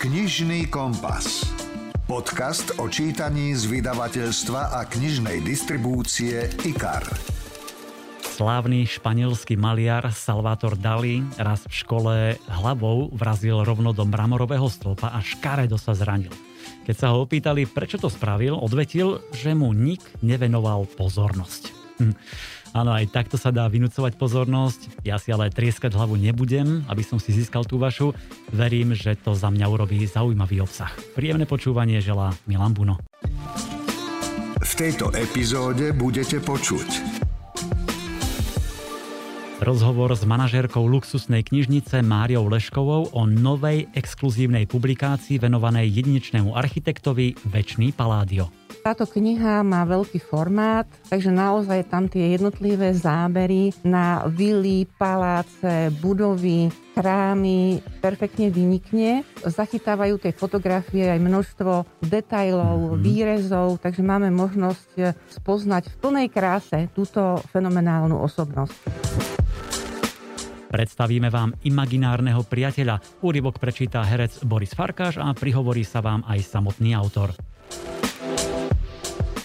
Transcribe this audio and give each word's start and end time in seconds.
Knižný 0.00 0.72
kompas. 0.72 1.44
Podcast 2.08 2.72
o 2.80 2.88
čítaní 2.88 3.52
z 3.52 3.68
vydavateľstva 3.68 4.72
a 4.72 4.88
knižnej 4.88 5.44
distribúcie 5.44 6.48
IKAR. 6.64 7.04
Slávny 8.24 8.88
španielský 8.88 9.60
maliar 9.60 10.08
Salvador 10.08 10.80
Dali 10.80 11.20
raz 11.36 11.68
v 11.68 11.74
škole 11.84 12.14
hlavou 12.48 13.12
vrazil 13.12 13.60
rovno 13.60 13.92
do 13.92 14.08
mramorového 14.08 14.72
stĺpa 14.72 15.12
a 15.12 15.20
škaredo 15.20 15.76
sa 15.76 15.92
zranil. 15.92 16.32
Keď 16.88 16.96
sa 16.96 17.12
ho 17.12 17.28
opýtali, 17.28 17.68
prečo 17.68 18.00
to 18.00 18.08
spravil, 18.08 18.56
odvetil, 18.56 19.20
že 19.36 19.52
mu 19.52 19.76
nik 19.76 20.00
nevenoval 20.24 20.88
pozornosť. 20.96 21.76
Hm. 22.00 22.16
Áno, 22.70 22.94
aj 22.94 23.10
takto 23.10 23.34
sa 23.34 23.50
dá 23.50 23.66
vynúcovať 23.66 24.14
pozornosť. 24.14 25.02
Ja 25.02 25.18
si 25.18 25.34
ale 25.34 25.50
trieskať 25.50 25.98
hlavu 25.98 26.14
nebudem, 26.14 26.86
aby 26.86 27.02
som 27.02 27.18
si 27.18 27.34
získal 27.34 27.66
tú 27.66 27.82
vašu. 27.82 28.14
Verím, 28.54 28.94
že 28.94 29.18
to 29.18 29.34
za 29.34 29.50
mňa 29.50 29.66
urobí 29.66 29.98
zaujímavý 30.06 30.62
obsah. 30.62 30.94
Príjemné 31.18 31.50
počúvanie 31.50 31.98
želá 31.98 32.30
Milan 32.46 32.70
Buno. 32.70 33.02
V 34.60 34.72
tejto 34.78 35.10
epizóde 35.16 35.90
budete 35.96 36.38
počuť 36.38 37.20
Rozhovor 39.60 40.16
s 40.16 40.24
manažérkou 40.24 40.88
luxusnej 40.88 41.44
knižnice 41.44 42.00
Máriou 42.00 42.48
Leškovou 42.48 43.12
o 43.12 43.22
novej 43.28 43.92
exkluzívnej 43.92 44.64
publikácii 44.64 45.36
venovanej 45.36 46.00
jedinečnému 46.00 46.56
architektovi 46.56 47.36
Večný 47.44 47.92
Paládio. 47.92 48.59
Táto 48.80 49.04
kniha 49.04 49.60
má 49.60 49.84
veľký 49.84 50.16
formát, 50.24 50.88
takže 51.12 51.28
naozaj 51.28 51.92
tam 51.92 52.08
tie 52.08 52.32
jednotlivé 52.32 52.96
zábery 52.96 53.76
na 53.84 54.24
vily, 54.24 54.88
paláce, 54.96 55.92
budovy, 56.00 56.72
chrámy 56.96 57.84
perfektne 58.00 58.48
vynikne. 58.48 59.28
Zachytávajú 59.44 60.16
tej 60.16 60.32
fotografie 60.32 61.12
aj 61.12 61.20
množstvo 61.20 61.72
detajlov, 62.08 62.96
mm-hmm. 62.96 63.02
výrezov, 63.04 63.84
takže 63.84 64.00
máme 64.00 64.32
možnosť 64.32 65.12
spoznať 65.28 65.92
v 65.92 65.96
plnej 66.00 66.28
kráse 66.32 66.88
túto 66.96 67.36
fenomenálnu 67.52 68.16
osobnosť. 68.16 68.80
Predstavíme 70.70 71.28
vám 71.28 71.52
imaginárneho 71.66 72.46
priateľa. 72.46 73.02
Úryvok 73.26 73.58
prečíta 73.58 74.06
herec 74.06 74.40
Boris 74.46 74.70
Farkáš 74.72 75.18
a 75.18 75.28
prihovorí 75.34 75.82
sa 75.82 75.98
vám 75.98 76.22
aj 76.24 76.46
samotný 76.46 76.94
autor. 76.94 77.34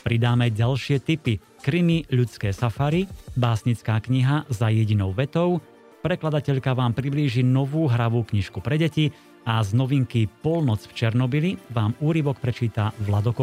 Pridáme 0.05 0.53
ďalšie 0.53 1.01
typy. 1.01 1.41
Krymy 1.65 2.05
ľudské 2.13 2.53
safari, 2.53 3.09
básnická 3.33 3.97
kniha 3.97 4.45
za 4.53 4.69
jedinou 4.69 5.09
vetou, 5.17 5.65
prekladateľka 6.05 6.77
vám 6.77 6.93
priblíži 6.93 7.41
novú 7.41 7.89
hravú 7.89 8.21
knižku 8.21 8.61
pre 8.61 8.77
deti 8.77 9.09
a 9.49 9.65
z 9.65 9.73
novinky 9.73 10.29
Polnoc 10.29 10.85
v 10.85 10.93
Černobili 10.93 11.57
vám 11.73 11.97
úryvok 12.05 12.37
prečíta 12.37 12.93
Vlado. 13.01 13.33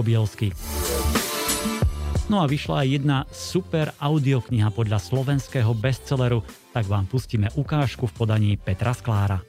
No 2.30 2.38
a 2.38 2.46
vyšla 2.46 2.86
aj 2.86 2.88
jedna 2.94 3.18
super 3.34 3.90
audiokniha 3.98 4.70
podľa 4.70 5.02
slovenského 5.02 5.74
bestselleru, 5.74 6.46
tak 6.70 6.86
vám 6.86 7.10
pustíme 7.10 7.50
ukážku 7.58 8.06
v 8.06 8.14
podaní 8.14 8.54
Petra 8.54 8.94
Sklára. 8.94 9.42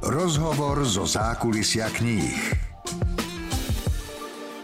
Rozhovor 0.00 0.88
zo 0.88 1.04
zákulisia 1.04 1.92
kníh. 1.92 2.67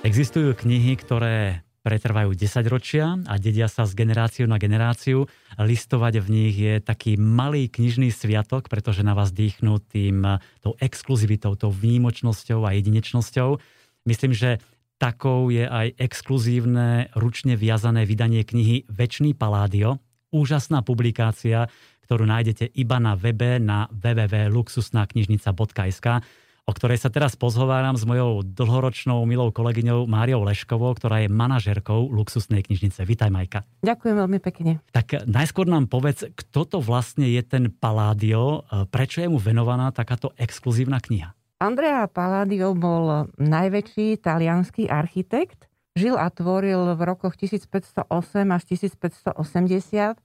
Existujú 0.04 0.52
knihy, 0.52 1.00
ktoré 1.00 1.64
pretrvajú 1.80 2.36
10 2.36 2.68
ročia 2.68 3.16
a 3.24 3.40
dedia 3.40 3.72
sa 3.72 3.88
z 3.88 3.96
generáciu 3.96 4.44
na 4.44 4.60
generáciu. 4.60 5.24
Listovať 5.56 6.20
v 6.20 6.28
nich 6.28 6.60
je 6.60 6.76
taký 6.84 7.16
malý 7.16 7.72
knižný 7.72 8.12
sviatok, 8.12 8.68
pretože 8.68 9.00
na 9.00 9.16
vás 9.16 9.32
dýchnú 9.32 9.80
tým, 9.80 10.20
tou 10.60 10.76
exkluzivitou, 10.76 11.56
tou 11.56 11.72
výnimočnosťou 11.72 12.68
a 12.68 12.76
jedinečnosťou. 12.76 13.56
Myslím, 14.04 14.36
že 14.36 14.60
takou 15.00 15.48
je 15.48 15.64
aj 15.64 15.96
exkluzívne 15.96 17.08
ručne 17.16 17.56
viazané 17.56 18.04
vydanie 18.04 18.44
knihy 18.44 18.84
Večný 18.92 19.32
Paládio. 19.32 20.04
Úžasná 20.36 20.84
publikácia, 20.84 21.64
ktorú 22.04 22.28
nájdete 22.28 22.76
iba 22.76 23.00
na 23.00 23.16
webe 23.16 23.56
na 23.56 23.88
www.luxusnaknižnica.sk 23.88 26.43
o 26.64 26.72
ktorej 26.72 26.96
sa 26.96 27.12
teraz 27.12 27.36
pozhováram 27.36 27.92
s 27.92 28.08
mojou 28.08 28.40
dlhoročnou 28.40 29.20
milou 29.28 29.52
kolegyňou 29.52 30.08
Máriou 30.08 30.40
Leškovou, 30.48 30.96
ktorá 30.96 31.20
je 31.20 31.28
manažerkou 31.28 32.08
luxusnej 32.08 32.64
knižnice. 32.64 33.04
Vítaj, 33.04 33.28
Majka. 33.28 33.68
Ďakujem 33.84 34.16
veľmi 34.16 34.38
pekne. 34.40 34.80
Tak 34.96 35.28
najskôr 35.28 35.68
nám 35.68 35.92
povedz, 35.92 36.24
kto 36.32 36.64
to 36.64 36.78
vlastne 36.80 37.28
je 37.28 37.44
ten 37.44 37.68
Palladio, 37.68 38.64
prečo 38.88 39.20
je 39.20 39.28
mu 39.28 39.36
venovaná 39.36 39.92
takáto 39.92 40.32
exkluzívna 40.40 41.04
kniha? 41.04 41.36
Andrea 41.60 42.08
Palladio 42.08 42.72
bol 42.72 43.28
najväčší 43.36 44.24
talianský 44.24 44.88
architekt. 44.88 45.68
Žil 45.94 46.18
a 46.18 46.26
tvoril 46.26 46.98
v 46.98 47.02
rokoch 47.06 47.38
1508 47.38 48.08
až 48.50 48.62
1580 48.66 50.18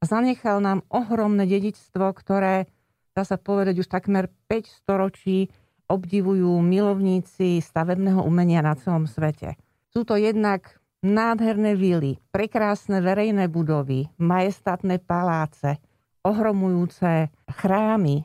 a 0.00 0.02
zanechal 0.08 0.64
nám 0.64 0.86
ohromné 0.88 1.44
dedičstvo, 1.44 2.06
ktoré 2.16 2.64
dá 3.12 3.26
sa 3.26 3.36
povedať 3.36 3.84
už 3.84 3.92
takmer 3.92 4.32
5 4.48 4.72
storočí 4.72 5.52
obdivujú 5.92 6.56
milovníci 6.64 7.60
stavebného 7.60 8.24
umenia 8.24 8.64
na 8.64 8.72
celom 8.72 9.04
svete. 9.04 9.60
Sú 9.92 10.08
to 10.08 10.16
jednak 10.16 10.80
nádherné 11.04 11.76
vily, 11.76 12.16
prekrásne 12.32 13.04
verejné 13.04 13.52
budovy, 13.52 14.08
majestátne 14.16 14.96
paláce, 14.96 15.76
ohromujúce 16.24 17.28
chrámy. 17.60 18.24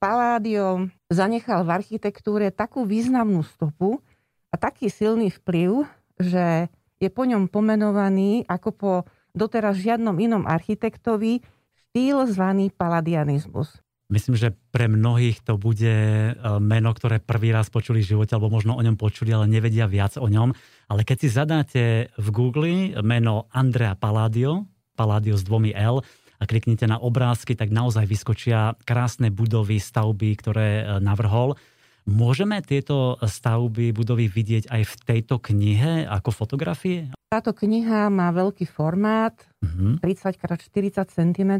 Paládio 0.00 0.88
zanechal 1.12 1.68
v 1.68 1.84
architektúre 1.84 2.48
takú 2.48 2.88
významnú 2.88 3.44
stopu 3.44 4.00
a 4.48 4.56
taký 4.56 4.88
silný 4.88 5.28
vplyv, 5.28 5.84
že 6.16 6.72
je 7.02 7.08
po 7.12 7.28
ňom 7.28 7.52
pomenovaný 7.52 8.48
ako 8.48 8.68
po 8.72 8.92
doteraz 9.36 9.76
žiadnom 9.76 10.16
inom 10.16 10.48
architektovi 10.48 11.44
štýl 11.74 12.24
zvaný 12.30 12.72
paladianizmus. 12.72 13.83
Myslím, 14.12 14.36
že 14.36 14.52
pre 14.68 14.84
mnohých 14.84 15.40
to 15.40 15.56
bude 15.56 15.88
e, 15.88 16.32
meno, 16.60 16.92
ktoré 16.92 17.24
prvý 17.24 17.56
raz 17.56 17.72
počuli 17.72 18.04
v 18.04 18.14
živote, 18.16 18.36
alebo 18.36 18.52
možno 18.52 18.76
o 18.76 18.84
ňom 18.84 19.00
počuli, 19.00 19.32
ale 19.32 19.48
nevedia 19.48 19.88
viac 19.88 20.20
o 20.20 20.28
ňom. 20.28 20.52
Ale 20.92 21.08
keď 21.08 21.16
si 21.24 21.28
zadáte 21.32 21.82
v 22.20 22.28
Google 22.28 23.00
meno 23.00 23.48
Andrea 23.48 23.96
Palladio, 23.96 24.68
Palladio 24.92 25.40
s 25.40 25.42
dvomi 25.42 25.72
L, 25.72 26.04
a 26.42 26.44
kliknite 26.44 26.84
na 26.84 27.00
obrázky, 27.00 27.56
tak 27.56 27.72
naozaj 27.72 28.04
vyskočia 28.04 28.76
krásne 28.84 29.32
budovy, 29.32 29.80
stavby, 29.80 30.36
ktoré 30.36 30.68
e, 30.82 30.84
navrhol. 31.00 31.56
Môžeme 32.04 32.60
tieto 32.60 33.16
stavby, 33.16 33.96
budovy 33.96 34.28
vidieť 34.28 34.68
aj 34.68 34.82
v 34.84 34.94
tejto 35.08 35.40
knihe 35.40 36.04
ako 36.04 36.44
fotografie? 36.44 37.08
Táto 37.32 37.56
kniha 37.56 38.12
má 38.12 38.28
veľký 38.28 38.68
formát, 38.68 39.32
uh-huh. 39.64 39.96
30x40 40.04 41.00
cm 41.08 41.52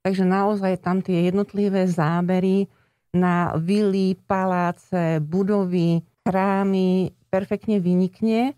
Takže 0.00 0.24
naozaj 0.24 0.80
tam 0.80 1.04
tie 1.04 1.28
jednotlivé 1.28 1.84
zábery 1.84 2.66
na 3.12 3.52
vily, 3.58 4.16
paláce, 4.24 5.20
budovy, 5.20 6.00
chrámy 6.24 7.12
perfektne 7.28 7.78
vynikne. 7.78 8.54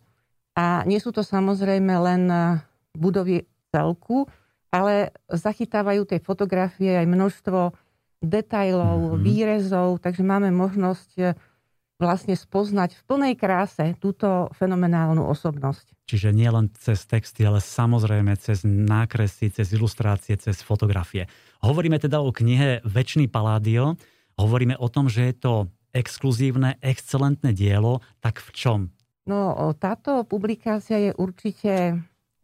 A 0.52 0.84
nie 0.84 1.00
sú 1.00 1.10
to 1.10 1.24
samozrejme 1.24 1.92
len 1.96 2.28
budovy 2.92 3.48
celku, 3.72 4.28
ale 4.68 5.12
zachytávajú 5.32 6.04
tej 6.04 6.20
fotografie 6.20 6.92
aj 7.00 7.06
množstvo 7.08 7.72
detajlov, 8.22 8.98
mm-hmm. 9.00 9.22
výrezov, 9.24 9.88
takže 10.00 10.22
máme 10.22 10.52
možnosť 10.52 11.36
vlastne 12.02 12.34
spoznať 12.34 12.98
v 12.98 13.02
plnej 13.06 13.34
kráse 13.38 13.94
túto 14.02 14.50
fenomenálnu 14.58 15.22
osobnosť. 15.22 15.94
Čiže 16.10 16.34
nie 16.34 16.50
len 16.50 16.66
cez 16.74 17.06
texty, 17.06 17.46
ale 17.46 17.62
samozrejme 17.62 18.34
cez 18.42 18.66
nákresy, 18.66 19.54
cez 19.54 19.70
ilustrácie, 19.70 20.34
cez 20.34 20.58
fotografie. 20.66 21.30
Hovoríme 21.62 22.02
teda 22.02 22.18
o 22.18 22.34
knihe 22.34 22.82
Večný 22.82 23.30
Paládio. 23.30 23.94
Hovoríme 24.34 24.74
o 24.82 24.90
tom, 24.90 25.06
že 25.06 25.30
je 25.30 25.34
to 25.38 25.54
exkluzívne, 25.94 26.82
excelentné 26.82 27.54
dielo. 27.54 28.02
Tak 28.18 28.42
v 28.42 28.50
čom? 28.50 28.80
No, 29.22 29.54
táto 29.78 30.26
publikácia 30.26 30.98
je 30.98 31.12
určite 31.14 31.72
e, 31.72 31.94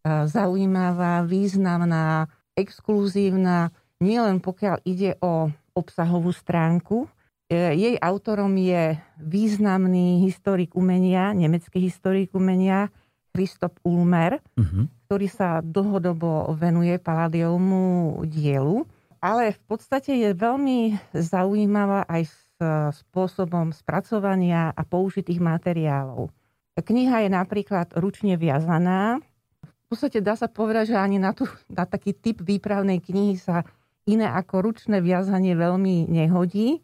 zaujímavá, 0.06 1.26
významná, 1.26 2.30
exkluzívna, 2.54 3.74
nielen 3.98 4.38
pokiaľ 4.38 4.86
ide 4.86 5.18
o 5.18 5.50
obsahovú 5.74 6.30
stránku, 6.30 7.10
jej 7.48 7.96
autorom 7.96 8.52
je 8.60 9.00
významný 9.16 10.20
historik 10.28 10.76
umenia, 10.76 11.32
nemecký 11.32 11.80
historik 11.80 12.36
umenia 12.36 12.92
Christoph 13.32 13.80
Ulmer, 13.84 14.44
uh-huh. 14.56 14.84
ktorý 15.08 15.28
sa 15.32 15.64
dlhodobo 15.64 16.52
venuje 16.52 17.00
Paladiomu 17.00 18.20
dielu, 18.28 18.84
ale 19.18 19.56
v 19.56 19.60
podstate 19.64 20.12
je 20.12 20.30
veľmi 20.36 20.94
zaujímavá 21.16 22.04
aj 22.06 22.22
s 22.28 22.38
spôsobom 23.06 23.70
spracovania 23.70 24.74
a 24.74 24.82
použitých 24.82 25.38
materiálov. 25.38 26.28
Kniha 26.74 27.26
je 27.26 27.30
napríklad 27.30 27.94
ručne 27.94 28.34
viazaná. 28.34 29.22
V 29.62 29.84
podstate 29.86 30.18
dá 30.18 30.34
sa 30.34 30.50
povedať, 30.50 30.94
že 30.94 30.96
ani 30.98 31.22
na, 31.22 31.34
tu, 31.34 31.46
na 31.70 31.86
taký 31.86 32.14
typ 32.18 32.42
výpravnej 32.42 32.98
knihy 32.98 33.38
sa 33.38 33.62
iné 34.10 34.26
ako 34.26 34.70
ručné 34.70 34.98
viazanie 34.98 35.54
veľmi 35.54 36.10
nehodí 36.10 36.82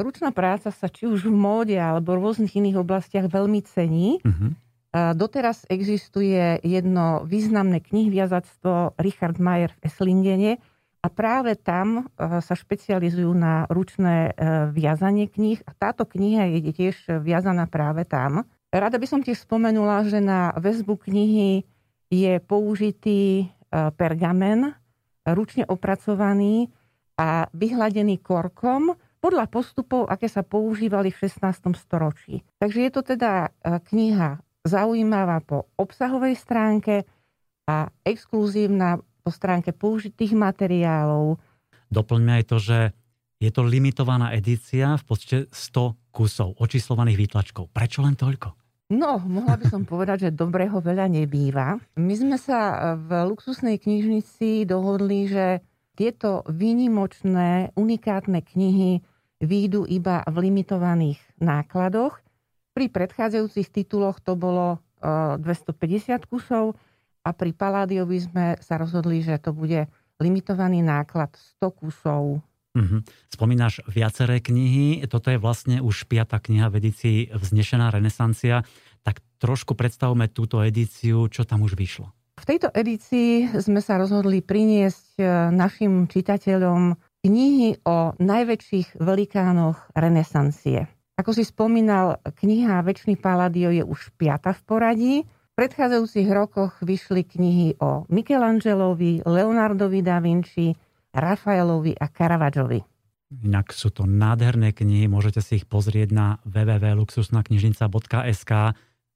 ručná 0.00 0.30
práca 0.32 0.72
sa 0.72 0.86
či 0.88 1.08
už 1.08 1.28
v 1.28 1.34
móde 1.34 1.76
alebo 1.76 2.16
v 2.16 2.22
rôznych 2.22 2.54
iných 2.56 2.80
oblastiach 2.80 3.26
veľmi 3.28 3.60
cení. 3.64 4.20
Uh-huh. 4.22 4.52
Doteraz 4.96 5.68
existuje 5.68 6.56
jedno 6.64 7.26
významné 7.28 7.84
knihviazactvo 7.84 8.96
Richard 8.96 9.36
Mayer 9.36 9.76
v 9.76 9.92
Eslingene 9.92 10.52
a 11.04 11.08
práve 11.12 11.54
tam 11.54 12.02
e, 12.02 12.02
sa 12.40 12.54
špecializujú 12.56 13.30
na 13.36 13.68
ručné 13.70 14.32
e, 14.32 14.70
viazanie 14.72 15.30
kníh 15.30 15.60
a 15.68 15.70
táto 15.76 16.08
kniha 16.08 16.48
je 16.48 16.72
tiež 16.72 16.96
viazaná 17.22 17.68
práve 17.70 18.08
tam. 18.08 18.48
Rada 18.72 18.98
by 18.98 19.06
som 19.06 19.20
tiež 19.22 19.44
spomenula, 19.44 20.02
že 20.08 20.18
na 20.18 20.50
väzbu 20.58 20.98
knihy 21.06 21.62
je 22.10 22.32
použitý 22.42 23.22
e, 23.38 23.46
pergamen, 23.94 24.74
ručne 25.28 25.62
opracovaný 25.68 26.74
a 27.14 27.46
vyhladený 27.54 28.18
korkom 28.18 28.98
podľa 29.18 29.48
postupov, 29.50 30.06
aké 30.06 30.28
sa 30.30 30.46
používali 30.46 31.10
v 31.10 31.18
16. 31.26 31.74
storočí. 31.76 32.46
Takže 32.60 32.78
je 32.86 32.90
to 32.92 33.02
teda 33.02 33.50
kniha 33.62 34.40
zaujímavá 34.66 35.42
po 35.46 35.70
obsahovej 35.78 36.34
stránke 36.34 37.06
a 37.66 37.90
exkluzívna 38.06 38.98
po 39.22 39.30
stránke 39.34 39.74
použitých 39.74 40.38
materiálov. 40.38 41.38
Doplňme 41.90 42.42
aj 42.42 42.44
to, 42.46 42.56
že 42.62 42.78
je 43.36 43.50
to 43.52 43.66
limitovaná 43.66 44.32
edícia 44.32 44.96
v 44.96 45.02
počte 45.06 45.36
100 45.50 46.14
kusov 46.14 46.56
očíslovaných 46.56 47.18
výtlačkov. 47.20 47.68
Prečo 47.68 48.00
len 48.00 48.16
toľko? 48.16 48.54
No, 48.94 49.18
mohla 49.18 49.58
by 49.58 49.66
som 49.66 49.82
povedať, 49.82 50.30
že 50.30 50.38
dobrého 50.38 50.78
veľa 50.78 51.10
nebýva. 51.10 51.74
My 51.98 52.14
sme 52.14 52.38
sa 52.38 52.94
v 52.94 53.26
luxusnej 53.26 53.82
knižnici 53.82 54.62
dohodli, 54.62 55.26
že 55.26 55.58
tieto 55.96 56.44
výnimočné, 56.44 57.72
unikátne 57.72 58.44
knihy 58.44 59.00
výjdu 59.40 59.88
iba 59.88 60.20
v 60.28 60.36
limitovaných 60.44 61.20
nákladoch 61.40 62.20
pri 62.76 62.92
predchádzajúcich 62.92 63.72
tituloch 63.72 64.20
to 64.20 64.36
bolo 64.36 64.84
250 65.00 65.40
e, 65.72 66.28
kusov 66.28 66.76
a 67.24 67.32
pri 67.32 67.56
Paládiovi 67.56 68.20
sme 68.20 68.46
sa 68.60 68.76
rozhodli, 68.76 69.24
že 69.24 69.40
to 69.40 69.56
bude 69.56 69.88
limitovaný 70.20 70.84
náklad 70.84 71.32
100 71.56 71.72
kusov. 71.72 72.44
Mm-hmm. 72.76 73.00
Spomínaš 73.32 73.80
viaceré 73.88 74.44
knihy, 74.44 75.08
toto 75.08 75.32
je 75.32 75.40
vlastne 75.40 75.80
už 75.80 76.04
piata 76.04 76.36
kniha 76.36 76.68
v 76.68 76.84
edícii 76.84 77.18
Vznešená 77.32 77.88
renesancia, 77.88 78.68
tak 79.00 79.24
trošku 79.40 79.72
predstavme 79.72 80.28
túto 80.28 80.60
edíciu, 80.60 81.32
čo 81.32 81.48
tam 81.48 81.64
už 81.64 81.80
vyšlo. 81.80 82.12
V 82.36 82.44
tejto 82.44 82.68
edícii 82.68 83.48
sme 83.58 83.80
sa 83.80 83.96
rozhodli 83.96 84.44
priniesť 84.44 85.16
e, 85.18 85.24
našim 85.56 86.04
čitateľom 86.04 86.92
knihy 87.24 87.80
o 87.88 88.12
najväčších 88.20 89.00
velikánoch 89.00 89.80
renesancie. 89.96 90.84
Ako 91.16 91.32
si 91.32 91.48
spomínal, 91.48 92.20
kniha 92.22 92.84
Večný 92.84 93.16
Paladio 93.16 93.72
je 93.72 93.80
už 93.80 94.12
piata 94.20 94.52
v 94.52 94.60
poradí. 94.68 95.24
V 95.24 95.56
predchádzajúcich 95.56 96.28
rokoch 96.28 96.76
vyšli 96.84 97.24
knihy 97.24 97.80
o 97.80 98.04
Michelangelovi, 98.12 99.24
Leonardovi 99.24 100.04
da 100.04 100.20
Vinci, 100.20 100.76
Rafaelovi 101.16 101.96
a 101.96 102.12
Caravaggioli. 102.12 102.84
Inak 103.32 103.72
sú 103.72 103.88
to 103.90 104.04
nádherné 104.04 104.76
knihy, 104.76 105.08
môžete 105.08 105.40
si 105.40 105.56
ich 105.58 105.66
pozrieť 105.66 106.12
na 106.12 106.36
www.luxusnaknižnica.sk, 106.44 108.52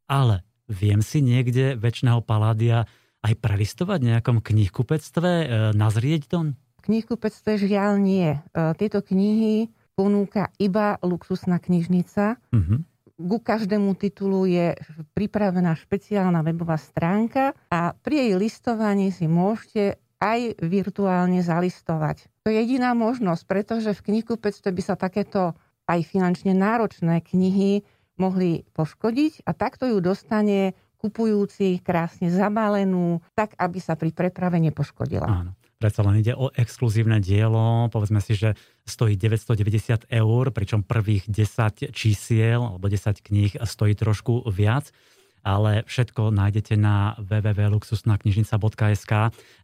ale 0.09 0.37
viem 0.67 1.05
si 1.05 1.21
niekde 1.21 1.77
Večného 1.77 2.25
Paládia 2.25 2.89
aj 3.21 3.35
prelistovať 3.37 3.99
v 4.01 4.11
nejakom 4.17 4.39
knihkupectve, 4.41 5.31
e, 5.31 5.47
nazrieť 5.77 6.23
to? 6.29 6.39
V 6.53 6.81
knihkupectve 6.89 7.61
žiaľ 7.61 8.01
nie. 8.01 8.37
E, 8.37 8.39
tieto 8.81 9.05
knihy 9.05 9.69
ponúka 9.93 10.49
iba 10.57 10.97
luxusná 11.05 11.61
knižnica. 11.61 12.41
Uh-huh. 12.41 12.81
Ku 13.21 13.37
každému 13.37 13.93
titulu 14.01 14.49
je 14.49 14.73
pripravená 15.13 15.77
špeciálna 15.77 16.41
webová 16.41 16.81
stránka 16.81 17.53
a 17.69 17.93
pri 17.93 18.25
jej 18.25 18.33
listovaní 18.41 19.13
si 19.13 19.29
môžete 19.29 20.01
aj 20.21 20.57
virtuálne 20.65 21.45
zalistovať. 21.45 22.29
To 22.45 22.49
je 22.49 22.57
jediná 22.65 22.97
možnosť, 22.97 23.43
pretože 23.45 23.93
v 23.93 24.05
knihkupectve 24.09 24.73
by 24.73 24.83
sa 24.85 24.97
takéto 24.97 25.53
aj 25.85 26.01
finančne 26.09 26.57
náročné 26.57 27.21
knihy 27.21 27.85
mohli 28.21 28.69
poškodiť 28.77 29.49
a 29.49 29.57
takto 29.57 29.89
ju 29.89 29.99
dostane 30.05 30.77
kupujúci 31.01 31.81
krásne 31.81 32.29
zabálenú, 32.29 33.25
tak 33.33 33.57
aby 33.57 33.81
sa 33.81 33.97
pri 33.97 34.13
preprave 34.13 34.61
nepoškodila. 34.61 35.25
Áno. 35.25 35.57
Predsa 35.81 36.05
len 36.05 36.21
ide 36.21 36.37
o 36.37 36.53
exkluzívne 36.53 37.25
dielo, 37.25 37.89
povedzme 37.89 38.21
si, 38.21 38.37
že 38.37 38.53
stojí 38.85 39.17
990 39.17 40.13
eur, 40.13 40.45
pričom 40.53 40.85
prvých 40.85 41.25
10 41.25 41.97
čísiel 41.97 42.61
alebo 42.61 42.85
10 42.85 43.25
kníh 43.25 43.57
stojí 43.65 43.97
trošku 43.97 44.45
viac 44.53 44.93
ale 45.41 45.89
všetko 45.89 46.31
nájdete 46.37 46.77
na 46.77 47.17
www.luxusnaknižnica.sk. 47.17 49.13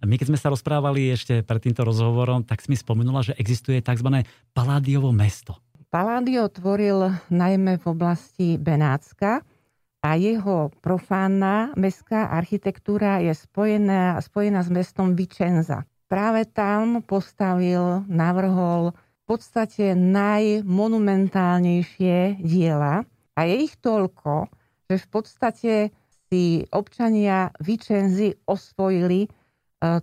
My 0.09 0.15
keď 0.17 0.27
sme 0.33 0.41
sa 0.41 0.49
rozprávali 0.49 1.13
ešte 1.13 1.45
pred 1.45 1.61
týmto 1.61 1.85
rozhovorom, 1.85 2.45
tak 2.49 2.65
si 2.65 2.73
mi 2.73 2.77
spomenula, 2.81 3.21
že 3.21 3.37
existuje 3.37 3.85
tzv. 3.85 4.25
Paládiovo 4.57 5.13
mesto. 5.13 5.61
Paládio 5.93 6.49
tvoril 6.51 7.15
najmä 7.31 7.79
v 7.81 7.85
oblasti 7.87 8.59
Benátska 8.59 9.45
a 10.07 10.15
jeho 10.15 10.71
profánna 10.79 11.75
mestská 11.75 12.31
architektúra 12.31 13.19
je 13.19 13.35
spojená, 13.35 14.23
spojená 14.23 14.63
s 14.63 14.71
mestom 14.71 15.19
Vicenza 15.19 15.83
práve 16.07 16.47
tam 16.47 17.03
postavil, 17.03 18.07
navrhol 18.07 18.95
v 18.95 19.23
podstate 19.27 19.99
najmonumentálnejšie 19.99 22.39
diela 22.39 23.03
a 23.35 23.41
je 23.43 23.67
ich 23.67 23.75
toľko, 23.83 24.47
že 24.87 25.03
v 25.03 25.07
podstate 25.11 25.91
si 26.31 26.63
občania 26.71 27.51
Vicenzy 27.59 28.39
osvojili 28.47 29.27
e, 29.27 29.29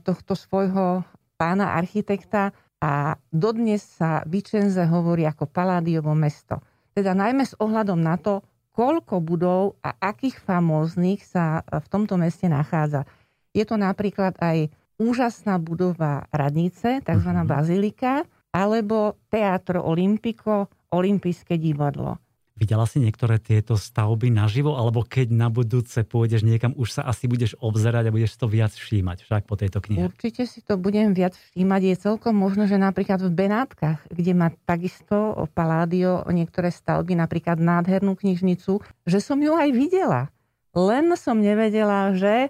tohto 0.03 0.35
svojho 0.35 1.07
pána 1.39 1.79
architekta 1.79 2.51
a 2.83 3.15
dodnes 3.31 3.79
sa 3.79 4.27
Vicenze 4.27 4.83
hovorí 4.83 5.23
ako 5.23 5.47
Paládiovo 5.47 6.11
mesto. 6.11 6.59
Teda 6.91 7.15
najmä 7.15 7.47
s 7.47 7.55
ohľadom 7.57 8.03
na 8.03 8.19
to, 8.19 8.43
koľko 8.73 9.21
budov 9.21 9.77
a 9.85 9.93
akých 10.01 10.41
famóznych 10.41 11.21
sa 11.21 11.61
v 11.61 11.85
tomto 11.87 12.17
meste 12.17 12.49
nachádza. 12.49 13.05
Je 13.53 13.61
to 13.63 13.77
napríklad 13.77 14.33
aj 14.41 14.73
úžasná 14.97 15.61
budova 15.61 16.25
radnice, 16.33 17.01
tzv. 17.05 17.29
Uh-huh. 17.29 17.45
bazilika, 17.45 18.25
alebo 18.53 19.17
Teatro 19.29 19.81
Olimpico, 19.81 20.69
Olympijské 20.93 21.57
divadlo. 21.57 22.21
Videla 22.63 22.87
si 22.87 23.03
niektoré 23.03 23.43
tieto 23.43 23.75
stavby 23.75 24.31
naživo, 24.31 24.79
alebo 24.79 25.03
keď 25.03 25.35
na 25.35 25.51
budúce 25.51 25.99
pôjdeš 26.07 26.47
niekam, 26.47 26.71
už 26.79 26.95
sa 26.95 27.01
asi 27.03 27.27
budeš 27.27 27.59
obzerať 27.59 28.07
a 28.07 28.15
budeš 28.15 28.39
to 28.39 28.47
viac 28.47 28.71
všímať, 28.71 29.27
však 29.27 29.43
po 29.43 29.59
tejto 29.59 29.83
knihe? 29.83 30.07
Určite 30.07 30.47
si 30.47 30.63
to 30.63 30.79
budem 30.79 31.11
viac 31.11 31.35
všímať. 31.35 31.81
Je 31.83 31.95
celkom 31.99 32.31
možno, 32.31 32.63
že 32.63 32.79
napríklad 32.79 33.19
v 33.19 33.35
Benátkach, 33.35 33.99
kde 34.07 34.31
má 34.31 34.55
takisto 34.63 35.43
Paládio 35.51 36.23
niektoré 36.31 36.71
stavby, 36.71 37.19
napríklad 37.19 37.59
nádhernú 37.59 38.15
knižnicu, 38.15 38.79
že 39.03 39.19
som 39.19 39.43
ju 39.43 39.51
aj 39.51 39.67
videla. 39.75 40.31
Len 40.71 41.11
som 41.19 41.43
nevedela, 41.43 42.15
že 42.15 42.47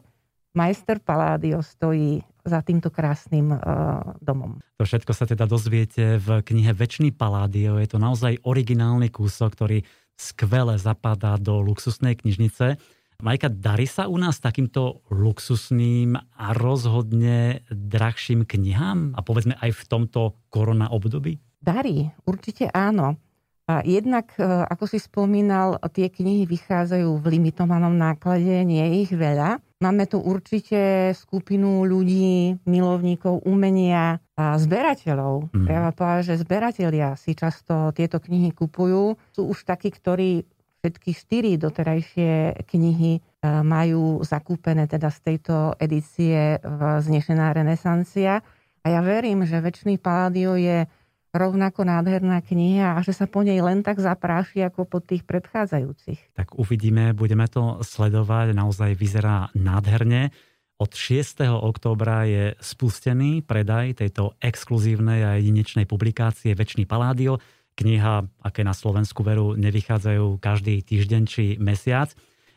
majster 0.54 1.02
Paládio 1.02 1.66
stojí 1.66 2.22
za 2.44 2.60
týmto 2.60 2.92
krásnym 2.92 3.56
uh, 3.56 3.60
domom. 4.20 4.60
To 4.78 4.84
všetko 4.84 5.16
sa 5.16 5.24
teda 5.24 5.48
dozviete 5.48 6.20
v 6.20 6.44
knihe 6.44 6.76
Večný 6.76 7.16
Paládio. 7.16 7.80
Je 7.80 7.88
to 7.88 7.98
naozaj 7.98 8.36
originálny 8.44 9.08
kúsok, 9.10 9.56
ktorý 9.56 9.80
skvele 10.20 10.78
zapadá 10.78 11.40
do 11.40 11.64
luxusnej 11.64 12.20
knižnice. 12.20 12.78
Majka, 13.24 13.48
darí 13.48 13.88
sa 13.88 14.12
u 14.12 14.20
nás 14.20 14.44
takýmto 14.44 15.00
luxusným 15.08 16.20
a 16.20 16.48
rozhodne 16.52 17.64
drahším 17.72 18.44
knihám? 18.44 19.16
A 19.16 19.24
povedzme 19.24 19.56
aj 19.64 19.72
v 19.72 19.84
tomto 19.88 20.36
korona 20.52 20.92
období? 20.92 21.40
Darí, 21.64 22.12
určite 22.28 22.68
áno. 22.76 23.16
A 23.64 23.80
jednak, 23.88 24.36
e, 24.36 24.44
ako 24.44 24.92
si 24.92 25.00
spomínal, 25.00 25.80
tie 25.96 26.12
knihy 26.12 26.44
vychádzajú 26.44 27.16
v 27.16 27.26
limitovanom 27.40 27.96
náklade, 27.96 28.52
nie 28.68 28.84
je 28.84 28.96
ich 29.08 29.12
veľa. 29.16 29.63
Máme 29.82 30.06
tu 30.06 30.22
určite 30.22 31.12
skupinu 31.18 31.84
ľudí, 31.84 32.56
milovníkov 32.64 33.44
umenia 33.44 34.22
a 34.38 34.56
zberateľov. 34.56 35.52
Mm. 35.52 35.66
Treba 35.66 35.90
povedať, 35.92 36.24
že 36.34 36.42
zberatelia 36.46 37.10
si 37.20 37.34
často 37.34 37.92
tieto 37.92 38.22
knihy 38.22 38.54
kupujú. 38.54 39.18
Sú 39.34 39.42
už 39.50 39.66
takí, 39.66 39.90
ktorí 39.92 40.46
všetky 40.84 41.12
štyri 41.16 41.52
doterajšie 41.56 42.64
knihy 42.68 43.12
e, 43.16 43.22
majú 43.64 44.20
zakúpené 44.20 44.84
teda 44.84 45.08
z 45.16 45.20
tejto 45.32 45.80
edície 45.80 46.60
Znešená 47.00 47.56
renesancia. 47.56 48.44
A 48.84 48.88
ja 48.92 49.00
verím, 49.00 49.48
že 49.48 49.64
Večný 49.64 49.96
Paládio 49.96 50.60
je 50.60 50.84
rovnako 51.34 51.82
nádherná 51.82 52.46
kniha 52.46 52.94
a 52.94 53.02
že 53.02 53.18
sa 53.18 53.26
po 53.26 53.42
nej 53.42 53.58
len 53.58 53.82
tak 53.82 53.98
zapráši 53.98 54.62
ako 54.70 54.86
po 54.86 55.02
tých 55.02 55.26
predchádzajúcich. 55.26 56.38
Tak 56.38 56.54
uvidíme, 56.62 57.18
budeme 57.18 57.50
to 57.50 57.82
sledovať, 57.82 58.54
naozaj 58.54 58.94
vyzerá 58.94 59.50
nádherne. 59.58 60.30
Od 60.78 60.94
6. 60.94 61.50
októbra 61.50 62.30
je 62.30 62.54
spustený 62.62 63.42
predaj 63.42 64.06
tejto 64.06 64.38
exkluzívnej 64.38 65.26
a 65.26 65.42
jedinečnej 65.42 65.90
publikácie 65.90 66.54
Večný 66.54 66.86
Paládio. 66.86 67.42
Kniha, 67.74 68.30
aké 68.46 68.62
na 68.62 68.78
Slovensku 68.78 69.26
veru 69.26 69.58
nevychádzajú 69.58 70.38
každý 70.38 70.86
týždeň 70.86 71.22
či 71.26 71.58
mesiac, 71.58 72.14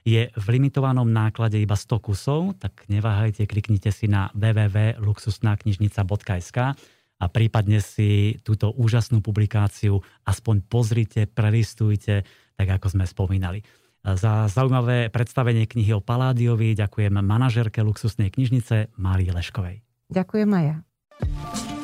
je 0.06 0.30
v 0.30 0.46
limitovanom 0.52 1.08
náklade 1.08 1.56
iba 1.58 1.74
100 1.74 1.98
kusov, 1.98 2.54
tak 2.60 2.86
neváhajte, 2.92 3.48
kliknite 3.48 3.88
si 3.90 4.06
na 4.06 4.30
www.luxusnáknižnica.sk 4.36 6.58
a 7.16 7.24
prípadne 7.32 7.80
si 7.80 8.36
túto 8.44 8.72
úžasnú 8.76 9.24
publikáciu 9.24 10.04
aspoň 10.28 10.64
pozrite, 10.68 11.24
prelistujte, 11.24 12.28
tak 12.56 12.68
ako 12.68 12.86
sme 12.92 13.04
spomínali. 13.08 13.64
Za 14.06 14.46
zaujímavé 14.46 15.10
predstavenie 15.10 15.66
knihy 15.66 15.98
o 15.98 16.04
Paládiovi 16.04 16.78
ďakujem 16.78 17.18
manažerke 17.18 17.82
luxusnej 17.82 18.30
knižnice 18.30 18.94
Márii 18.94 19.34
Leškovej. 19.34 19.82
Ďakujem 20.14 20.50
aj 20.54 20.64
ja. 20.64 20.76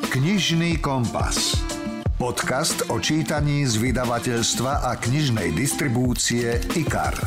Knižný 0.07 0.79
kompas. 0.79 1.59
Podcast 2.15 2.87
o 2.87 3.01
čítaní 3.01 3.67
z 3.67 3.75
vydavateľstva 3.75 4.87
a 4.87 4.95
knižnej 4.95 5.51
distribúcie 5.51 6.63
IKAR. 6.79 7.17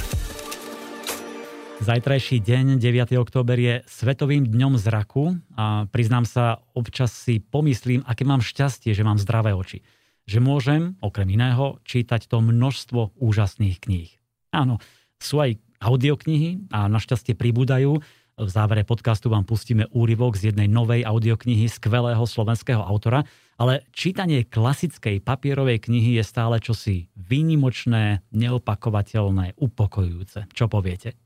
Zajtrajší 1.76 2.40
deň, 2.40 2.80
9. 2.80 3.20
október, 3.20 3.60
je 3.60 3.74
Svetovým 3.84 4.48
dňom 4.48 4.80
zraku 4.80 5.36
a 5.60 5.84
priznám 5.92 6.24
sa, 6.24 6.64
občas 6.72 7.12
si 7.12 7.36
pomyslím, 7.36 8.00
aké 8.08 8.24
mám 8.24 8.40
šťastie, 8.40 8.96
že 8.96 9.04
mám 9.04 9.20
zdravé 9.20 9.52
oči. 9.52 9.84
Že 10.24 10.38
môžem, 10.40 10.82
okrem 11.04 11.28
iného, 11.28 11.76
čítať 11.84 12.32
to 12.32 12.40
množstvo 12.40 13.20
úžasných 13.20 13.76
kníh. 13.76 14.08
Áno, 14.56 14.80
sú 15.20 15.44
aj 15.44 15.60
audioknihy 15.84 16.72
a 16.72 16.88
našťastie 16.88 17.36
pribúdajú. 17.36 18.00
V 18.36 18.48
závere 18.48 18.80
podcastu 18.80 19.28
vám 19.28 19.44
pustíme 19.44 19.84
úryvok 19.92 20.40
z 20.40 20.52
jednej 20.52 20.72
novej 20.72 21.04
audioknihy 21.04 21.68
skvelého 21.68 22.24
slovenského 22.24 22.80
autora, 22.80 23.28
ale 23.60 23.84
čítanie 23.92 24.48
klasickej 24.48 25.20
papierovej 25.20 25.84
knihy 25.88 26.16
je 26.16 26.24
stále 26.24 26.56
čosi 26.56 27.12
výnimočné, 27.16 28.24
neopakovateľné, 28.32 29.60
upokojujúce. 29.60 30.52
Čo 30.56 30.68
poviete? 30.68 31.25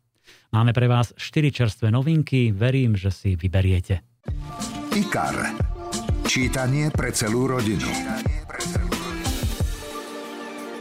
Máme 0.51 0.75
pre 0.75 0.91
vás 0.91 1.15
4 1.15 1.51
čerstvé 1.55 1.95
novinky, 1.95 2.51
verím, 2.51 2.99
že 2.99 3.15
si 3.15 3.39
vyberiete. 3.39 4.03
IKAR. 4.91 5.55
Čítanie 6.27 6.91
pre 6.91 7.11
celú 7.11 7.47
rodinu. 7.47 7.87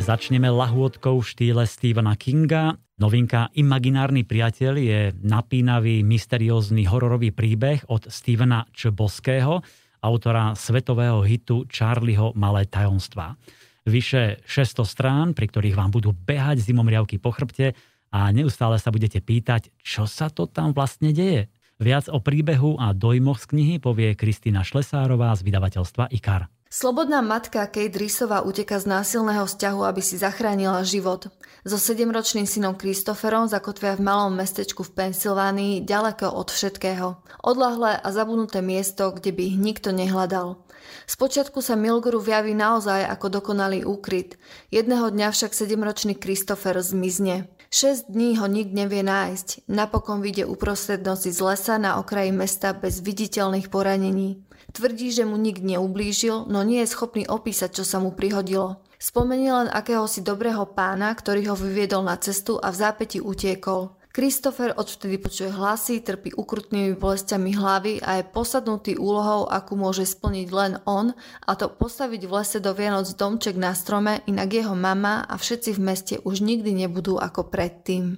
Začneme 0.01 0.50
lahôdkou 0.50 1.22
v 1.22 1.29
štýle 1.29 1.63
Stephena 1.70 2.18
Kinga. 2.18 2.74
Novinka 2.98 3.53
Imaginárny 3.53 4.25
priateľ 4.25 4.74
je 4.77 5.00
napínavý, 5.22 6.01
mysteriózny 6.01 6.89
hororový 6.89 7.29
príbeh 7.29 7.86
od 7.94 8.10
Stephena 8.10 8.65
Čboského, 8.74 9.62
autora 10.01 10.58
svetového 10.58 11.22
hitu 11.22 11.70
Charlieho 11.70 12.34
Malé 12.34 12.65
tajomstvá. 12.65 13.38
Vyše 13.86 14.41
600 14.46 14.86
strán, 14.86 15.27
pri 15.38 15.50
ktorých 15.50 15.77
vám 15.77 15.94
budú 15.94 16.13
behať 16.13 16.62
zimomriavky 16.62 17.22
po 17.22 17.29
chrbte 17.34 17.77
a 18.09 18.29
neustále 18.33 18.81
sa 18.81 18.89
budete 18.89 19.21
pýtať, 19.21 19.73
čo 19.81 20.09
sa 20.09 20.33
to 20.33 20.49
tam 20.49 20.73
vlastne 20.73 21.13
deje. 21.13 21.49
Viac 21.79 22.11
o 22.11 22.19
príbehu 22.19 22.75
a 22.75 22.91
dojmoch 22.91 23.39
z 23.39 23.55
knihy 23.55 23.75
povie 23.79 24.11
Kristýna 24.11 24.67
Šlesárová 24.67 25.31
z 25.39 25.47
vydavateľstva 25.47 26.11
IKAR. 26.11 26.51
Slobodná 26.69 27.25
matka 27.25 27.65
Kate 27.65 27.97
Reesová 27.97 28.45
uteka 28.45 28.77
z 28.77 28.85
násilného 28.85 29.49
vzťahu, 29.49 29.89
aby 29.89 30.05
si 30.05 30.21
zachránila 30.21 30.85
život. 30.85 31.33
So 31.65 31.81
sedemročným 31.81 32.45
synom 32.45 32.77
Kristoferom 32.77 33.49
zakotvia 33.49 33.97
v 33.97 34.05
malom 34.05 34.37
mestečku 34.37 34.85
v 34.85 34.93
Pensylvánii, 34.93 35.81
ďaleko 35.81 36.29
od 36.29 36.53
všetkého. 36.53 37.17
Odlahlé 37.41 37.97
a 37.97 38.07
zabudnuté 38.13 38.61
miesto, 38.61 39.09
kde 39.09 39.33
by 39.33 39.41
ich 39.49 39.57
nikto 39.57 39.89
nehľadal. 39.89 40.61
Spočiatku 41.09 41.57
sa 41.65 41.73
Milguru 41.73 42.21
vjaví 42.21 42.53
naozaj 42.53 43.01
ako 43.17 43.41
dokonalý 43.41 43.81
úkryt. 43.81 44.37
Jedného 44.69 45.09
dňa 45.09 45.33
však 45.33 45.57
sedemročný 45.57 46.13
Kristofer 46.21 46.77
zmizne. 46.85 47.49
6 47.69 48.09
dní 48.09 48.41
ho 48.41 48.49
nik 48.49 48.73
nevie 48.73 49.05
nájsť. 49.05 49.69
Napokon 49.69 50.25
vyjde 50.25 50.49
uprostred 50.49 51.05
noci 51.05 51.29
z 51.29 51.38
lesa 51.38 51.77
na 51.77 52.01
okraji 52.01 52.33
mesta 52.33 52.73
bez 52.73 52.97
viditeľných 53.05 53.69
poranení. 53.69 54.41
Tvrdí, 54.73 55.13
že 55.13 55.21
mu 55.21 55.38
nik 55.38 55.61
neublížil, 55.61 56.49
no 56.49 56.65
nie 56.65 56.81
je 56.81 56.89
schopný 56.89 57.29
opísať, 57.29 57.81
čo 57.81 57.83
sa 57.85 58.01
mu 58.01 58.09
prihodilo. 58.17 58.81
Spomenie 58.97 59.53
len 59.53 59.69
akéhosi 59.69 60.25
dobrého 60.25 60.65
pána, 60.73 61.13
ktorý 61.13 61.53
ho 61.53 61.55
vyviedol 61.55 62.01
na 62.01 62.17
cestu 62.17 62.57
a 62.57 62.73
v 62.73 62.79
zápäti 62.81 63.21
utiekol. 63.21 63.99
Christopher 64.09 64.73
odvtedy 64.73 65.21
počuje 65.21 65.53
hlasy, 65.53 66.01
trpí 66.01 66.33
ukrutnými 66.33 66.97
bolestiami 66.97 67.53
hlavy 67.53 67.93
a 68.01 68.17
je 68.17 68.23
posadnutý 68.25 68.97
úlohou, 68.97 69.45
akú 69.45 69.77
môže 69.77 70.01
splniť 70.01 70.47
len 70.49 70.81
on, 70.89 71.13
a 71.45 71.51
to 71.53 71.69
postaviť 71.69 72.25
v 72.25 72.33
lese 72.33 72.57
do 72.57 72.73
Vianoc 72.73 73.05
domček 73.13 73.53
na 73.53 73.77
strome, 73.77 74.25
inak 74.25 74.49
jeho 74.49 74.73
mama 74.73 75.21
a 75.29 75.37
všetci 75.37 75.77
v 75.77 75.83
meste 75.85 76.15
už 76.25 76.41
nikdy 76.41 76.73
nebudú 76.73 77.21
ako 77.21 77.53
predtým. 77.53 78.17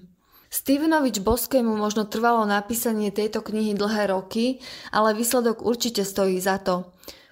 Stevenovič 0.52 1.20
Boskému 1.24 1.76
možno 1.76 2.08
trvalo 2.08 2.48
napísanie 2.48 3.12
tejto 3.12 3.44
knihy 3.44 3.76
dlhé 3.76 4.16
roky, 4.16 4.64
ale 4.96 5.12
výsledok 5.12 5.60
určite 5.60 6.08
stojí 6.08 6.40
za 6.40 6.60
to. 6.60 6.92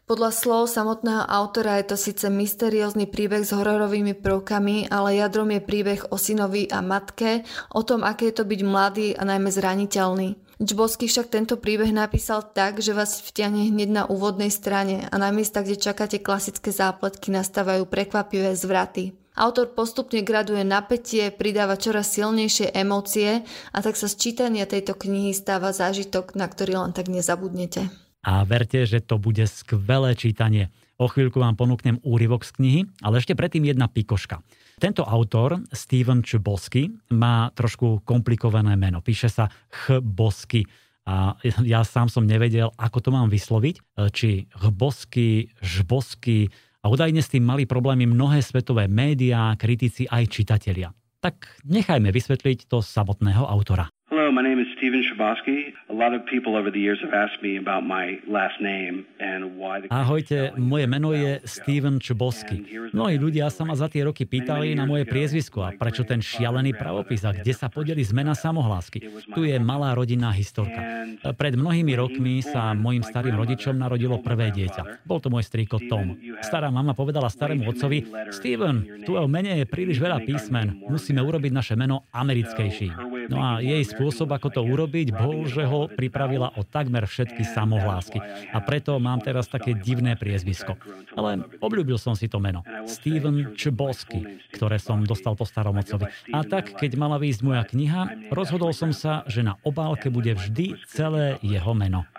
Podľa 0.09 0.33
slov 0.33 0.73
samotného 0.73 1.21
autora 1.21 1.77
je 1.77 1.93
to 1.93 1.97
síce 2.09 2.25
mysteriózny 2.25 3.05
príbeh 3.05 3.45
s 3.45 3.53
hororovými 3.53 4.17
prvkami, 4.17 4.89
ale 4.89 5.21
jadrom 5.21 5.53
je 5.53 5.61
príbeh 5.61 6.09
o 6.09 6.17
synovi 6.17 6.65
a 6.65 6.81
matke, 6.81 7.45
o 7.69 7.85
tom, 7.85 8.01
aké 8.01 8.33
je 8.33 8.41
to 8.41 8.49
byť 8.49 8.61
mladý 8.65 9.13
a 9.13 9.21
najmä 9.21 9.53
zraniteľný. 9.53 10.33
Čbosky 10.57 11.05
však 11.05 11.29
tento 11.29 11.61
príbeh 11.61 11.93
napísal 11.93 12.41
tak, 12.41 12.81
že 12.81 12.97
vás 12.97 13.21
vtiahne 13.21 13.69
hneď 13.69 13.89
na 13.93 14.03
úvodnej 14.09 14.49
strane 14.49 15.05
a 15.05 15.15
na 15.21 15.29
miesta, 15.29 15.61
kde 15.61 15.77
čakáte 15.77 16.17
klasické 16.17 16.73
zápletky, 16.73 17.29
nastávajú 17.29 17.85
prekvapivé 17.85 18.57
zvraty. 18.57 19.13
Autor 19.37 19.77
postupne 19.77 20.25
graduje 20.25 20.65
napätie, 20.65 21.29
pridáva 21.29 21.77
čoraz 21.77 22.17
silnejšie 22.17 22.73
emócie 22.73 23.45
a 23.69 23.77
tak 23.85 23.93
sa 23.93 24.09
z 24.09 24.17
čítania 24.17 24.65
tejto 24.65 24.97
knihy 24.97 25.37
stáva 25.37 25.69
zážitok, 25.69 26.33
na 26.33 26.49
ktorý 26.49 26.81
len 26.81 26.97
tak 26.97 27.13
nezabudnete 27.13 28.08
a 28.23 28.43
verte, 28.43 28.83
že 28.83 28.99
to 28.99 29.15
bude 29.15 29.43
skvelé 29.47 30.15
čítanie. 30.15 30.67
O 30.99 31.07
chvíľku 31.07 31.39
vám 31.39 31.55
ponúknem 31.55 32.03
úryvok 32.03 32.43
z 32.43 32.51
knihy, 32.59 32.81
ale 32.99 33.23
ešte 33.23 33.31
predtým 33.31 33.63
jedna 33.63 33.87
pikoška. 33.87 34.43
Tento 34.79 35.07
autor, 35.07 35.63
Steven 35.71 36.23
Čbosky, 36.23 36.91
má 37.15 37.51
trošku 37.55 38.03
komplikované 38.03 38.75
meno. 38.75 38.99
Píše 38.99 39.31
sa 39.31 39.47
Chbosky. 39.71 40.67
A 41.07 41.39
ja 41.63 41.87
sám 41.87 42.11
som 42.11 42.27
nevedel, 42.27 42.71
ako 42.75 42.99
to 42.99 43.09
mám 43.15 43.31
vysloviť. 43.31 43.75
Či 44.11 44.51
Chbosky, 44.51 45.55
Žbosky. 45.63 46.51
A 46.83 46.91
údajne 46.91 47.19
s 47.23 47.31
tým 47.31 47.43
mali 47.43 47.63
problémy 47.67 48.07
mnohé 48.07 48.39
svetové 48.43 48.87
médiá, 48.91 49.55
kritici 49.59 50.07
aj 50.07 50.31
čitatelia. 50.31 50.91
Tak 51.19 51.63
nechajme 51.67 52.11
vysvetliť 52.11 52.71
to 52.71 52.79
samotného 52.79 53.43
autora. 53.43 53.91
Hello, 54.07 54.31
my 54.31 54.39
name 54.39 54.63
is 54.63 54.68
Steven 54.79 55.03
Shabosky. 55.03 55.75
A 55.91 55.95
lot 55.95 56.15
of 56.15 56.23
people 56.23 56.55
over 56.55 56.71
the 56.71 56.79
years 56.79 57.03
have 57.03 57.11
asked 57.11 57.43
me 57.43 57.59
about 57.59 57.83
my 57.83 58.15
last 58.31 58.63
name 58.63 59.03
and 59.19 59.59
why 59.59 59.83
the 59.83 59.91
Ahojte, 59.91 60.55
moje 60.55 60.87
meno 60.87 61.11
je 61.11 61.43
Steven 61.43 61.99
Čbosky. 61.99 62.63
Mnohí 62.95 63.19
ľudia 63.19 63.51
sa 63.51 63.67
ma 63.67 63.75
za 63.75 63.91
tie 63.91 64.07
roky 64.07 64.23
pýtali 64.23 64.79
na 64.79 64.87
moje 64.87 65.03
priezvisko 65.03 65.67
a 65.67 65.75
prečo 65.75 66.07
ten 66.07 66.23
šialený 66.23 66.79
pravopis 66.79 67.27
a 67.27 67.35
kde 67.35 67.51
sa 67.51 67.67
podeli 67.67 67.99
zmena 68.07 68.31
samohlásky. 68.31 69.03
Tu 69.35 69.51
je 69.51 69.59
malá 69.59 69.91
rodinná 69.91 70.31
historka. 70.31 70.79
Pred 71.27 71.59
mnohými 71.59 71.99
rokmi 71.99 72.39
sa 72.39 72.71
mojim 72.71 73.03
starým 73.03 73.35
rodičom 73.35 73.75
narodilo 73.75 74.23
prvé 74.23 74.55
dieťa. 74.55 75.03
Bol 75.03 75.19
to 75.19 75.27
môj 75.27 75.43
strýko 75.43 75.91
Tom. 75.91 76.15
Stará 76.39 76.71
mama 76.71 76.95
povedala 76.95 77.27
starému 77.27 77.67
otcovi, 77.67 78.07
Steven, 78.31 79.03
tu 79.03 79.19
mene 79.27 79.59
je 79.59 79.65
príliš 79.67 79.99
veľa 79.99 80.23
písmen, 80.23 80.87
musíme 80.87 81.19
urobiť 81.19 81.51
naše 81.51 81.75
meno 81.75 82.07
americkejším. 82.15 83.18
No 83.29 83.37
a 83.39 83.61
jej 83.61 83.85
spôsob, 83.85 84.33
ako 84.33 84.49
to 84.49 84.61
urobiť, 84.65 85.13
bol, 85.13 85.45
že 85.45 85.61
ho 85.63 85.85
pripravila 85.85 86.57
o 86.57 86.65
takmer 86.65 87.05
všetky 87.05 87.45
samohlásky. 87.45 88.17
A 88.49 88.57
preto 88.65 88.97
mám 88.97 89.21
teraz 89.21 89.45
také 89.45 89.77
divné 89.77 90.17
priezvisko. 90.17 90.75
Ale 91.13 91.45
obľúbil 91.61 92.01
som 92.01 92.17
si 92.17 92.25
to 92.25 92.41
meno. 92.41 92.65
Steven 92.89 93.53
Čbosky, 93.53 94.41
ktoré 94.57 94.81
som 94.81 95.05
dostal 95.05 95.37
po 95.37 95.45
starom 95.45 95.77
otcovi. 95.77 96.09
A 96.33 96.41
tak, 96.41 96.73
keď 96.73 96.97
mala 96.97 97.21
výjsť 97.21 97.41
moja 97.45 97.63
kniha, 97.69 98.33
rozhodol 98.33 98.73
som 98.73 98.89
sa, 98.89 99.21
že 99.29 99.45
na 99.45 99.61
obálke 99.61 100.09
bude 100.09 100.33
vždy 100.33 100.81
celé 100.89 101.37
jeho 101.45 101.71
meno. 101.77 102.09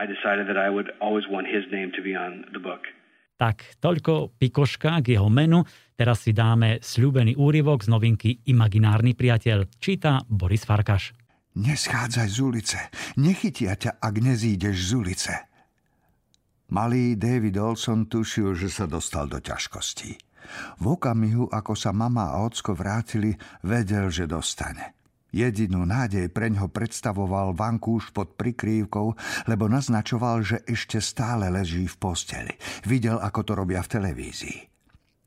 Tak, 3.41 3.81
toľko 3.81 4.37
pikoška 4.37 5.01
k 5.01 5.17
jeho 5.17 5.33
menu. 5.33 5.65
Teraz 6.01 6.25
si 6.25 6.33
dáme 6.33 6.81
sľúbený 6.81 7.37
úryvok 7.37 7.85
z 7.85 7.93
novinky 7.93 8.31
Imaginárny 8.49 9.13
priateľ. 9.13 9.69
Číta 9.77 10.25
Boris 10.25 10.65
Farkaš. 10.65 11.13
Neschádzaj 11.61 12.25
z 12.25 12.39
ulice. 12.41 12.79
Nechytia 13.21 13.77
ťa, 13.77 14.01
ak 14.01 14.15
nezídeš 14.17 14.81
z 14.81 14.91
ulice. 14.97 15.35
Malý 16.73 17.21
David 17.21 17.61
Olson 17.61 18.09
tušil, 18.09 18.57
že 18.57 18.73
sa 18.73 18.89
dostal 18.89 19.29
do 19.29 19.45
ťažkostí. 19.45 20.17
V 20.81 20.85
okamihu, 20.89 21.53
ako 21.53 21.77
sa 21.77 21.93
mama 21.93 22.33
a 22.33 22.49
ocko 22.49 22.73
vrátili, 22.73 23.37
vedel, 23.61 24.09
že 24.09 24.25
dostane. 24.25 24.97
Jedinú 25.37 25.85
nádej 25.85 26.33
preňho 26.33 26.73
predstavoval 26.73 27.53
vankúš 27.53 28.09
pod 28.17 28.41
prikrývkou, 28.41 29.07
lebo 29.53 29.69
naznačoval, 29.69 30.49
že 30.49 30.65
ešte 30.65 30.97
stále 30.97 31.53
leží 31.53 31.85
v 31.85 31.97
posteli. 32.01 32.57
Videl, 32.89 33.21
ako 33.21 33.41
to 33.45 33.53
robia 33.53 33.85
v 33.85 34.01
televízii. 34.01 34.80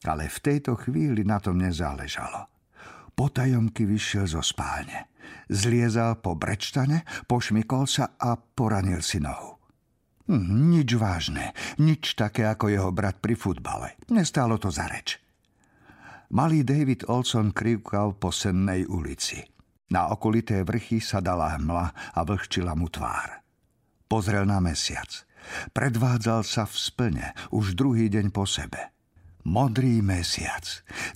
Ale 0.04 0.28
v 0.28 0.40
tejto 0.44 0.76
chvíli 0.76 1.24
na 1.24 1.40
tom 1.40 1.60
nezáležalo. 1.64 2.52
Potajomky 3.14 3.88
vyšiel 3.88 4.26
zo 4.28 4.42
spálne. 4.44 5.14
Zliezal 5.48 6.20
po 6.20 6.36
brečtane, 6.36 7.08
pošmykol 7.30 7.86
sa 7.88 8.18
a 8.20 8.36
poranil 8.36 9.00
si 9.00 9.22
nohu. 9.24 9.60
Hm, 10.28 10.72
nič 10.72 10.90
vážne, 10.96 11.52
nič 11.84 12.16
také 12.16 12.48
ako 12.48 12.72
jeho 12.72 12.90
brat 12.96 13.20
pri 13.20 13.36
futbale. 13.36 14.00
Nestálo 14.08 14.56
to 14.56 14.72
za 14.72 14.88
reč. 14.88 15.20
Malý 16.34 16.64
David 16.66 17.06
Olson 17.12 17.52
krivkal 17.54 18.18
po 18.18 18.34
sennej 18.34 18.88
ulici. 18.88 19.44
Na 19.94 20.10
okolité 20.10 20.66
vrchy 20.66 20.98
sa 20.98 21.22
dala 21.22 21.54
hmla 21.60 22.18
a 22.18 22.20
vlhčila 22.26 22.74
mu 22.74 22.90
tvár. 22.90 23.46
Pozrel 24.10 24.48
na 24.48 24.58
mesiac. 24.58 25.28
Predvádzal 25.76 26.42
sa 26.48 26.64
v 26.64 26.76
splne 26.80 27.26
už 27.52 27.76
druhý 27.76 28.08
deň 28.08 28.32
po 28.32 28.48
sebe. 28.48 28.93
Modrý 29.44 30.00
mesiac, 30.00 30.64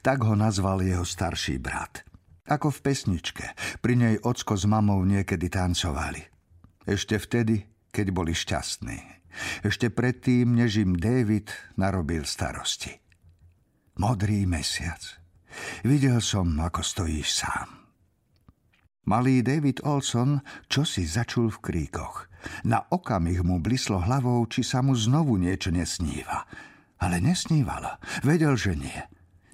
tak 0.03 0.19
ho 0.27 0.35
nazval 0.35 0.83
jeho 0.83 1.07
starší 1.07 1.63
brat. 1.63 2.03
Ako 2.47 2.71
v 2.71 2.79
pesničke, 2.83 3.45
pri 3.79 3.93
nej 3.95 4.15
ocko 4.19 4.55
s 4.55 4.67
mamou 4.67 5.03
niekedy 5.03 5.47
tancovali. 5.47 6.23
Ešte 6.87 7.19
vtedy, 7.19 7.67
keď 7.91 8.07
boli 8.11 8.31
šťastní. 8.31 8.99
Ešte 9.63 9.91
predtým, 9.91 10.55
než 10.55 10.79
im 10.79 10.95
David 10.95 11.51
narobil 11.75 12.23
starosti. 12.23 12.99
Modrý 13.99 14.47
mesiac. 14.47 15.01
Videl 15.83 16.19
som, 16.19 16.51
ako 16.59 16.83
stojíš 16.83 17.43
sám. 17.43 17.77
Malý 19.07 19.39
David 19.39 19.87
Olson 19.87 20.43
čo 20.67 20.83
si 20.83 21.07
začul 21.07 21.47
v 21.47 21.63
kríkoch. 21.63 22.27
Na 22.67 22.83
okamih 22.91 23.39
mu 23.39 23.63
blislo 23.63 24.03
hlavou, 24.03 24.43
či 24.51 24.67
sa 24.67 24.83
mu 24.83 24.91
znovu 24.93 25.39
niečo 25.39 25.71
nesníva. 25.71 26.43
Ale 26.97 27.21
nesnívala. 27.21 28.01
Vedel, 28.25 28.57
že 28.57 28.73
nie. 28.73 28.99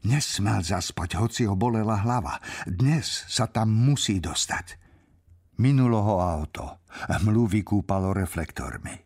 Nesmel 0.03 0.63
zaspať, 0.63 1.15
hoci 1.15 1.47
ho 1.47 1.55
bolela 1.55 2.03
hlava. 2.03 2.39
Dnes 2.67 3.23
sa 3.31 3.47
tam 3.47 3.71
musí 3.71 4.19
dostať. 4.19 4.79
Minulo 5.63 6.03
ho 6.03 6.15
auto. 6.19 6.83
Hmlu 7.07 7.47
vykúpalo 7.47 8.11
reflektormi. 8.11 8.99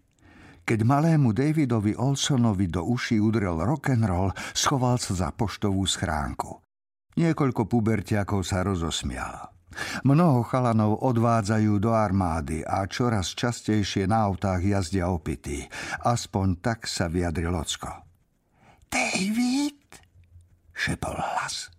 Keď 0.68 0.80
malému 0.84 1.32
Davidovi 1.32 1.96
Olsonovi 1.96 2.68
do 2.68 2.84
uší 2.84 3.24
udrel 3.24 3.56
rock'n'roll, 3.56 4.36
schoval 4.52 5.00
sa 5.00 5.14
za 5.16 5.30
poštovú 5.32 5.86
schránku. 5.88 6.60
Niekoľko 7.16 7.72
pubertiakov 7.72 8.44
sa 8.44 8.68
rozosmial. 8.68 9.54
Mnoho 10.04 10.42
chalanov 10.44 11.00
odvádzajú 11.06 11.74
do 11.78 11.94
armády 11.94 12.66
a 12.66 12.84
čoraz 12.90 13.32
častejšie 13.38 14.10
na 14.10 14.26
autách 14.28 14.66
jazdia 14.66 15.08
opití. 15.08 15.64
Aspoň 16.04 16.48
tak 16.60 16.90
sa 16.90 17.08
vyjadril 17.08 17.54
Ocko. 17.54 18.07
David, 18.98 19.78
šepol 20.74 21.14
hlas. 21.14 21.70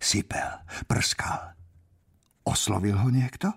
Sypel, 0.00 0.64
prskal. 0.88 1.52
Oslovil 2.48 2.96
ho 2.96 3.12
niekto? 3.12 3.52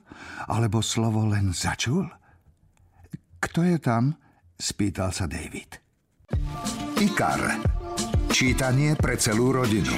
Alebo 0.52 0.84
slovo 0.84 1.24
len 1.24 1.56
začul? 1.56 2.04
Kto 3.40 3.64
je 3.64 3.80
tam? 3.80 4.20
Spýtal 4.60 5.16
sa 5.16 5.24
David. 5.24 5.80
Ikar. 7.00 7.64
Čítanie 8.28 9.00
pre 9.00 9.16
celú 9.16 9.56
rodinu. 9.56 9.96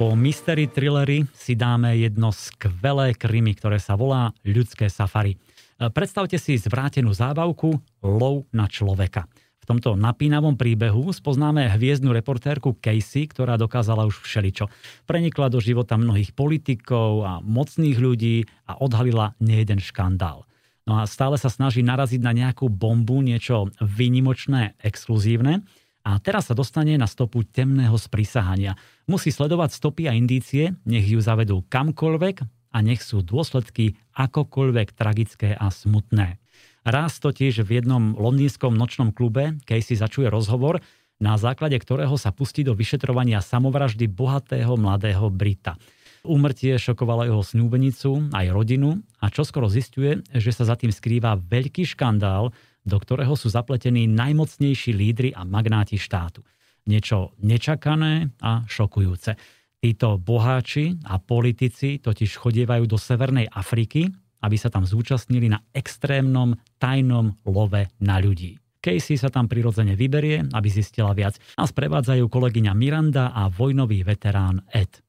Po 0.00 0.16
mystery 0.16 0.64
thrilleri 0.72 1.28
si 1.36 1.60
dáme 1.60 1.92
jedno 2.00 2.32
skvelé 2.32 3.12
krimi, 3.20 3.52
ktoré 3.52 3.76
sa 3.76 4.00
volá 4.00 4.32
Ľudské 4.48 4.88
safari. 4.88 5.36
Predstavte 5.76 6.40
si 6.40 6.56
zvrátenú 6.56 7.12
zábavku 7.12 7.76
Lov 8.00 8.48
na 8.56 8.64
človeka 8.64 9.28
tomto 9.68 9.96
napínavom 9.96 10.56
príbehu 10.56 11.12
spoznáme 11.12 11.68
hviezdnu 11.76 12.12
reportérku 12.14 12.78
Casey, 12.80 13.28
ktorá 13.28 13.60
dokázala 13.60 14.08
už 14.08 14.22
všeličo. 14.24 14.68
Prenikla 15.04 15.52
do 15.52 15.60
života 15.60 16.00
mnohých 16.00 16.32
politikov 16.32 17.24
a 17.24 17.32
mocných 17.44 17.98
ľudí 18.00 18.48
a 18.68 18.80
odhalila 18.80 19.36
nejeden 19.42 19.80
škandál. 19.82 20.48
No 20.88 20.98
a 20.98 21.06
stále 21.06 21.36
sa 21.36 21.52
snaží 21.52 21.84
naraziť 21.84 22.18
na 22.18 22.32
nejakú 22.32 22.66
bombu, 22.66 23.20
niečo 23.20 23.70
výnimočné, 23.78 24.74
exkluzívne. 24.80 25.62
A 26.00 26.16
teraz 26.18 26.48
sa 26.48 26.56
dostane 26.56 26.96
na 26.96 27.04
stopu 27.04 27.44
temného 27.44 27.94
sprísahania. 28.00 28.74
Musí 29.04 29.28
sledovať 29.28 29.76
stopy 29.76 30.08
a 30.08 30.16
indície, 30.16 30.72
nech 30.88 31.04
ju 31.04 31.20
zavedú 31.20 31.62
kamkoľvek 31.68 32.36
a 32.72 32.78
nech 32.80 33.04
sú 33.04 33.20
dôsledky 33.20 34.00
akokoľvek 34.16 34.96
tragické 34.96 35.52
a 35.52 35.68
smutné. 35.68 36.40
Raz 36.80 37.20
totiž 37.20 37.60
v 37.60 37.82
jednom 37.82 38.16
londýnskom 38.16 38.72
nočnom 38.72 39.12
klube 39.12 39.60
Casey 39.68 40.00
začuje 40.00 40.32
rozhovor, 40.32 40.80
na 41.20 41.36
základe 41.36 41.76
ktorého 41.76 42.16
sa 42.16 42.32
pustí 42.32 42.64
do 42.64 42.72
vyšetrovania 42.72 43.44
samovraždy 43.44 44.08
bohatého 44.08 44.80
mladého 44.80 45.28
Brita. 45.28 45.76
Úmrtie 46.24 46.80
šokovalo 46.80 47.28
jeho 47.28 47.44
snúbenicu, 47.44 48.32
aj 48.32 48.52
rodinu 48.52 49.00
a 49.20 49.28
čoskoro 49.28 49.68
zistuje, 49.68 50.24
že 50.32 50.52
sa 50.52 50.68
za 50.68 50.76
tým 50.76 50.92
skrýva 50.92 51.36
veľký 51.36 51.84
škandál, 51.84 52.52
do 52.84 52.96
ktorého 52.96 53.36
sú 53.36 53.52
zapletení 53.52 54.08
najmocnejší 54.08 54.96
lídry 54.96 55.36
a 55.36 55.44
magnáti 55.44 56.00
štátu. 56.00 56.40
Niečo 56.88 57.36
nečakané 57.44 58.32
a 58.40 58.64
šokujúce. 58.64 59.36
Títo 59.80 60.20
boháči 60.20 60.96
a 61.08 61.16
politici 61.20 62.00
totiž 62.00 62.36
chodievajú 62.36 62.84
do 62.84 63.00
Severnej 63.00 63.48
Afriky, 63.48 64.12
aby 64.40 64.56
sa 64.56 64.72
tam 64.72 64.88
zúčastnili 64.88 65.48
na 65.48 65.60
extrémnom 65.72 66.56
tajnom 66.80 67.36
love 67.44 67.88
na 68.00 68.16
ľudí. 68.20 68.60
Casey 68.80 69.20
sa 69.20 69.28
tam 69.28 69.44
prirodzene 69.44 69.92
vyberie, 69.92 70.48
aby 70.56 70.68
zistila 70.72 71.12
viac. 71.12 71.36
A 71.60 71.68
sprevádzajú 71.68 72.24
kolegyňa 72.32 72.72
Miranda 72.72 73.28
a 73.36 73.52
vojnový 73.52 74.00
veterán 74.02 74.64
Ed. 74.72 75.04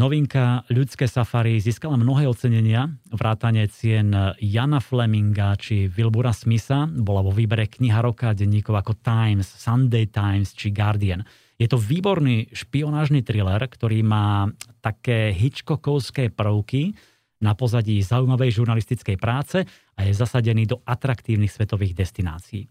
Novinka 0.00 0.64
Ľudské 0.72 1.04
safari 1.04 1.60
získala 1.60 2.00
mnohé 2.00 2.24
ocenenia, 2.24 2.88
vrátane 3.12 3.66
cien 3.68 4.14
Jana 4.38 4.80
Fleminga 4.80 5.58
či 5.60 5.90
Wilbura 5.90 6.32
Smitha, 6.32 6.88
bola 6.88 7.20
vo 7.20 7.34
výbere 7.34 7.68
kniha 7.68 8.00
roka 8.00 8.32
denníkov 8.32 8.80
ako 8.80 8.92
Times, 9.02 9.44
Sunday 9.44 10.08
Times 10.08 10.56
či 10.56 10.72
Guardian. 10.72 11.20
Je 11.60 11.68
to 11.68 11.76
výborný 11.76 12.48
špionážny 12.54 13.20
thriller, 13.20 13.60
ktorý 13.60 14.00
má 14.00 14.48
také 14.80 15.34
Hitchcockovské 15.36 16.32
prvky, 16.32 16.96
na 17.40 17.56
pozadí 17.56 18.04
zaujímavej 18.04 18.60
žurnalistickej 18.60 19.16
práce 19.16 19.64
a 19.96 20.00
je 20.04 20.12
zasadený 20.12 20.68
do 20.68 20.84
atraktívnych 20.84 21.50
svetových 21.50 21.96
destinácií. 21.96 22.68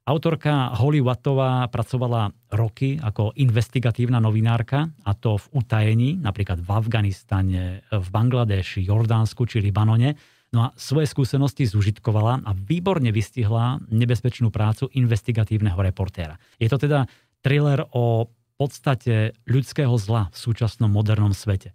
Autorka 0.00 0.72
Holly 0.80 1.04
Wattová 1.04 1.68
pracovala 1.68 2.32
roky 2.56 2.96
ako 2.96 3.36
investigatívna 3.36 4.16
novinárka, 4.18 4.88
a 5.04 5.12
to 5.12 5.36
v 5.36 5.46
utajení, 5.60 6.18
napríklad 6.18 6.58
v 6.58 6.68
Afganistane, 6.72 7.64
v 7.92 8.06
Bangladeši, 8.08 8.88
Jordánsku 8.88 9.44
či 9.44 9.60
Libanone. 9.60 10.16
No 10.50 10.66
a 10.66 10.68
svoje 10.74 11.06
skúsenosti 11.06 11.68
zužitkovala 11.68 12.42
a 12.42 12.50
výborne 12.56 13.14
vystihla 13.14 13.78
nebezpečnú 13.86 14.50
prácu 14.50 14.90
investigatívneho 14.98 15.78
reportéra. 15.78 16.42
Je 16.58 16.66
to 16.66 16.80
teda 16.80 17.06
thriller 17.38 17.86
o 17.94 18.26
podstate 18.58 19.38
ľudského 19.46 19.94
zla 19.94 20.26
v 20.32 20.36
súčasnom 20.36 20.90
modernom 20.90 21.30
svete 21.30 21.70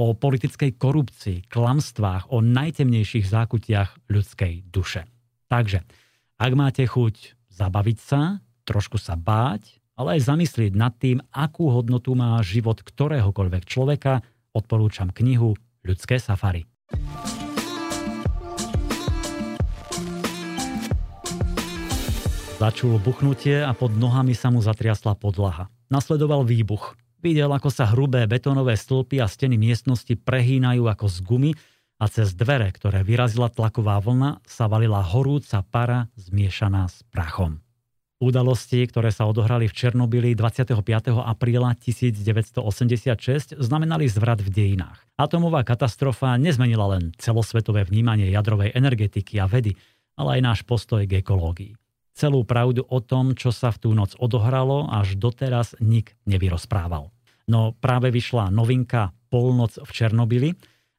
o 0.00 0.16
politickej 0.16 0.80
korupcii, 0.80 1.52
klamstvách, 1.52 2.32
o 2.32 2.40
najtemnejších 2.40 3.28
zákutiach 3.28 4.08
ľudskej 4.08 4.64
duše. 4.72 5.04
Takže, 5.52 5.84
ak 6.40 6.52
máte 6.56 6.88
chuť 6.88 7.36
zabaviť 7.52 7.98
sa, 8.00 8.40
trošku 8.64 8.96
sa 8.96 9.20
báť, 9.20 9.76
ale 10.00 10.16
aj 10.16 10.32
zamyslieť 10.32 10.72
nad 10.72 10.96
tým, 10.96 11.20
akú 11.28 11.68
hodnotu 11.68 12.16
má 12.16 12.40
život 12.40 12.80
ktoréhokoľvek 12.80 13.68
človeka, 13.68 14.24
odporúčam 14.56 15.12
knihu 15.12 15.52
Ľudské 15.80 16.20
safari. 16.20 16.68
Začul 22.60 23.00
buchnutie 23.00 23.64
a 23.64 23.72
pod 23.72 23.96
nohami 23.96 24.36
sa 24.36 24.52
mu 24.52 24.60
zatriasla 24.60 25.16
podlaha. 25.16 25.72
Nasledoval 25.88 26.44
výbuch. 26.44 26.99
Videl, 27.20 27.52
ako 27.52 27.68
sa 27.68 27.84
hrubé 27.92 28.24
betónové 28.24 28.80
stĺpy 28.80 29.20
a 29.20 29.28
steny 29.28 29.60
miestnosti 29.60 30.16
prehýnajú 30.16 30.88
ako 30.88 31.06
z 31.12 31.18
gumy 31.20 31.52
a 32.00 32.08
cez 32.08 32.32
dvere, 32.32 32.72
ktoré 32.72 33.04
vyrazila 33.04 33.52
tlaková 33.52 34.00
vlna, 34.00 34.40
sa 34.48 34.64
valila 34.72 35.04
horúca 35.04 35.60
para 35.60 36.08
zmiešaná 36.16 36.88
s 36.88 37.04
prachom. 37.12 37.60
Udalosti, 38.20 38.84
ktoré 38.84 39.12
sa 39.12 39.28
odohrali 39.28 39.68
v 39.68 39.76
Černobyle 39.76 40.32
25. 40.36 40.76
apríla 41.24 41.72
1986, 41.76 43.56
znamenali 43.56 44.08
zvrat 44.12 44.44
v 44.44 44.48
dejinách. 44.52 45.00
Atomová 45.16 45.64
katastrofa 45.64 46.36
nezmenila 46.36 46.96
len 46.96 47.16
celosvetové 47.16 47.84
vnímanie 47.84 48.28
jadrovej 48.28 48.76
energetiky 48.76 49.40
a 49.40 49.48
vedy, 49.48 49.72
ale 50.20 50.36
aj 50.36 50.40
náš 50.40 50.60
postoj 50.68 51.00
k 51.08 51.24
ekológii. 51.24 51.79
Celú 52.20 52.44
pravdu 52.44 52.84
o 52.84 53.00
tom, 53.00 53.32
čo 53.32 53.48
sa 53.48 53.72
v 53.72 53.80
tú 53.80 53.96
noc 53.96 54.12
odohralo, 54.20 54.84
až 54.92 55.16
doteraz 55.16 55.72
nik 55.80 56.12
nevyrozprával. 56.28 57.08
No 57.48 57.72
práve 57.72 58.12
vyšla 58.12 58.52
novinka 58.52 59.16
Polnoc 59.32 59.80
v 59.80 59.88
Černobyli 59.88 60.52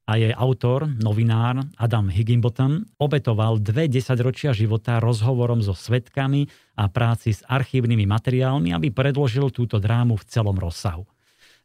a 0.10 0.17
jej 0.17 0.34
autor, 0.34 0.89
novinár 0.89 1.62
Adam 1.77 2.10
Higginbottom, 2.10 2.89
obetoval 2.97 3.62
dve 3.62 3.86
desaťročia 3.86 4.49
života 4.49 4.97
rozhovorom 4.97 5.62
so 5.62 5.77
svetkami 5.77 6.49
a 6.81 6.89
práci 6.89 7.38
s 7.38 7.45
archívnymi 7.45 8.10
materiálmi, 8.10 8.73
aby 8.73 8.89
predložil 8.89 9.53
túto 9.53 9.77
drámu 9.77 10.17
v 10.17 10.25
celom 10.25 10.57
rozsahu. 10.57 11.05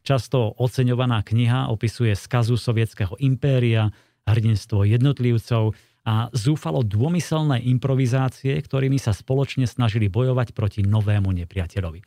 Často 0.04 0.52
oceňovaná 0.60 1.24
kniha 1.24 1.72
opisuje 1.72 2.12
skazu 2.12 2.60
sovietského 2.60 3.16
impéria, 3.24 3.88
hrdinstvo 4.28 4.84
jednotlivcov 4.84 5.72
a 6.06 6.30
zúfalo 6.30 6.86
dômyselné 6.86 7.66
improvizácie, 7.66 8.54
ktorými 8.62 8.96
sa 9.02 9.10
spoločne 9.10 9.66
snažili 9.66 10.06
bojovať 10.06 10.54
proti 10.54 10.86
novému 10.86 11.34
nepriateľovi. 11.42 12.00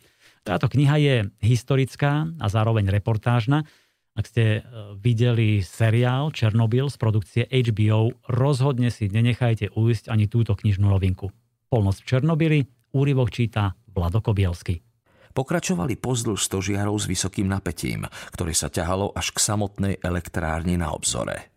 Táto 0.48 0.72
kniha 0.72 0.96
je 1.04 1.16
historická 1.44 2.32
a 2.40 2.46
zároveň 2.48 2.88
reportážna, 2.88 3.68
ak 4.16 4.26
ste 4.26 4.44
e, 4.44 4.62
videli 5.00 5.60
seriál 5.60 6.32
Černobyl 6.32 6.88
z 6.88 6.98
produkcie 7.00 7.44
HBO, 7.48 8.16
rozhodne 8.28 8.88
si 8.92 9.12
nenechajte 9.12 9.76
ujsť 9.76 10.08
ani 10.08 10.32
túto 10.32 10.56
knižnú 10.56 10.88
novinku. 10.92 11.32
Polnoc 11.68 12.00
v 12.00 12.08
Černobyli, 12.08 12.60
úryvok 12.96 13.30
číta 13.30 13.76
Vlado 13.92 14.24
Kobielsky. 14.24 14.82
Pokračovali 15.30 15.96
pozdĺž 16.02 16.42
stožiarov 16.42 16.98
s 16.98 17.06
vysokým 17.06 17.46
napätím, 17.46 18.10
ktoré 18.34 18.52
sa 18.58 18.68
ťahalo 18.68 19.14
až 19.14 19.30
k 19.30 19.40
samotnej 19.40 20.02
elektrárni 20.02 20.76
na 20.76 20.90
obzore. 20.90 21.54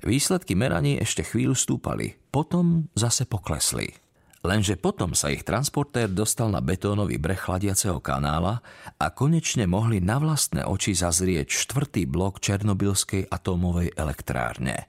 Výsledky 0.00 0.56
meraní 0.56 0.96
ešte 1.00 1.26
chvíľu 1.26 1.54
stúpali, 1.54 2.16
potom 2.32 2.88
zase 2.96 3.28
poklesli. 3.28 3.92
Lenže 4.40 4.80
potom 4.80 5.12
sa 5.12 5.28
ich 5.28 5.44
transportér 5.44 6.08
dostal 6.08 6.48
na 6.48 6.64
betónový 6.64 7.20
breh 7.20 7.36
chladiaceho 7.36 8.00
kanála 8.00 8.64
a 8.96 9.06
konečne 9.12 9.68
mohli 9.68 10.00
na 10.00 10.16
vlastné 10.16 10.64
oči 10.64 10.96
zazrieť 10.96 11.52
štvrtý 11.52 12.08
blok 12.08 12.40
Černobylskej 12.40 13.28
atómovej 13.28 13.92
elektrárne. 14.00 14.88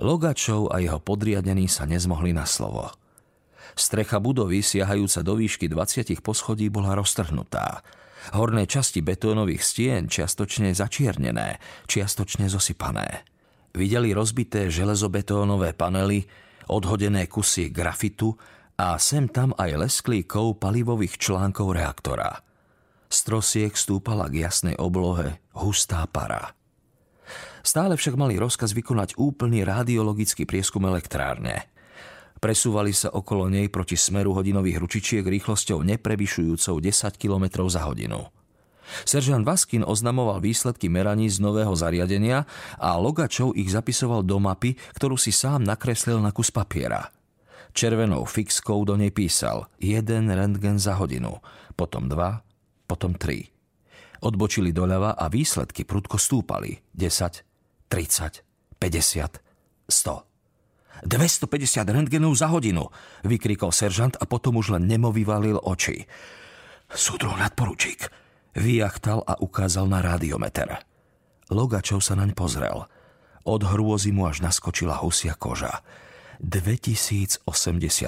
Logačov 0.00 0.72
a 0.72 0.80
jeho 0.80 0.96
podriadení 1.00 1.68
sa 1.68 1.84
nezmohli 1.84 2.32
na 2.32 2.48
slovo. 2.48 2.96
Strecha 3.76 4.24
budovy, 4.24 4.64
siahajúca 4.64 5.20
do 5.20 5.36
výšky 5.36 5.68
20 5.68 6.24
poschodí, 6.24 6.72
bola 6.72 6.96
roztrhnutá. 6.96 7.84
Horné 8.32 8.64
časti 8.64 9.04
betónových 9.04 9.60
stien 9.60 10.08
čiastočne 10.08 10.72
začiernené, 10.72 11.60
čiastočne 11.84 12.48
zosypané. 12.48 13.35
Videli 13.76 14.16
rozbité 14.16 14.72
železobetónové 14.72 15.76
panely, 15.76 16.24
odhodené 16.72 17.28
kusy 17.28 17.68
grafitu 17.68 18.32
a 18.80 18.96
sem 18.96 19.28
tam 19.28 19.52
aj 19.52 19.76
lesklý 19.76 20.24
kov 20.24 20.56
palivových 20.56 21.20
článkov 21.20 21.76
reaktora. 21.76 22.40
Z 23.12 23.28
trosiek 23.28 23.76
stúpala 23.76 24.32
k 24.32 24.48
jasnej 24.48 24.80
oblohe 24.80 25.44
hustá 25.52 26.08
para. 26.08 26.56
Stále 27.60 28.00
však 28.00 28.16
mali 28.16 28.40
rozkaz 28.40 28.72
vykonať 28.72 29.20
úplný 29.20 29.60
radiologický 29.60 30.48
prieskum 30.48 30.88
elektrárne. 30.88 31.68
Presúvali 32.40 32.96
sa 32.96 33.12
okolo 33.12 33.52
nej 33.52 33.68
proti 33.68 34.00
smeru 34.00 34.32
hodinových 34.32 34.80
ručičiek 34.80 35.24
rýchlosťou 35.24 35.84
neprevyšujúcou 35.84 36.80
10 36.80 37.20
km 37.20 37.44
za 37.68 37.84
hodinu. 37.84 38.24
Seržant 39.04 39.42
Vaskin 39.42 39.82
oznamoval 39.82 40.40
výsledky 40.40 40.86
meraní 40.86 41.26
z 41.30 41.42
nového 41.42 41.74
zariadenia 41.74 42.46
a 42.78 42.96
Logačov 42.96 43.54
ich 43.58 43.70
zapisoval 43.70 44.22
do 44.22 44.38
mapy, 44.38 44.78
ktorú 44.94 45.18
si 45.18 45.34
sám 45.34 45.66
nakreslil 45.66 46.22
na 46.22 46.30
kus 46.30 46.54
papiera. 46.54 47.10
Červenou 47.76 48.24
fixkou 48.24 48.88
do 48.88 48.96
nej 48.96 49.12
písal 49.12 49.68
jeden 49.76 50.32
rentgen 50.32 50.80
za 50.80 50.96
hodinu, 50.96 51.44
potom 51.76 52.08
dva, 52.08 52.40
potom 52.88 53.12
tri. 53.18 53.52
Odbočili 54.24 54.72
doľava 54.72 55.12
a 55.12 55.28
výsledky 55.28 55.84
prudko 55.84 56.16
stúpali. 56.16 56.80
10, 56.96 57.44
30, 57.92 58.80
50, 58.80 59.44
100. 59.92 60.26
250 61.04 61.84
rentgenov 61.84 62.32
za 62.32 62.48
hodinu, 62.48 62.88
vykrikol 63.20 63.68
seržant 63.68 64.16
a 64.16 64.24
potom 64.24 64.56
už 64.56 64.80
len 64.80 64.88
nemo 64.88 65.12
oči. 65.12 66.08
Súdruh 66.88 67.36
nadporučík, 67.36 68.08
Vyjachtal 68.56 69.20
a 69.28 69.36
ukázal 69.36 69.84
na 69.84 70.00
rádiometer. 70.00 70.80
Logačov 71.52 72.00
sa 72.00 72.16
naň 72.16 72.32
pozrel. 72.32 72.88
Od 73.44 73.62
hrôzy 73.62 74.16
mu 74.16 74.24
až 74.24 74.40
naskočila 74.40 74.96
husia 75.04 75.36
koža. 75.36 75.84
2080 76.40 77.44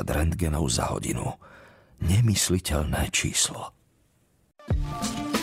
rentgenov 0.08 0.64
za 0.72 0.88
hodinu. 0.88 1.36
Nemysliteľné 2.00 3.12
číslo. 3.12 3.76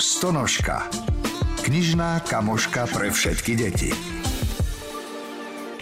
Stonožka. 0.01 0.89
Knižná 1.61 2.25
kamoška 2.25 2.89
pre 2.89 3.13
všetky 3.13 3.53
deti. 3.53 3.91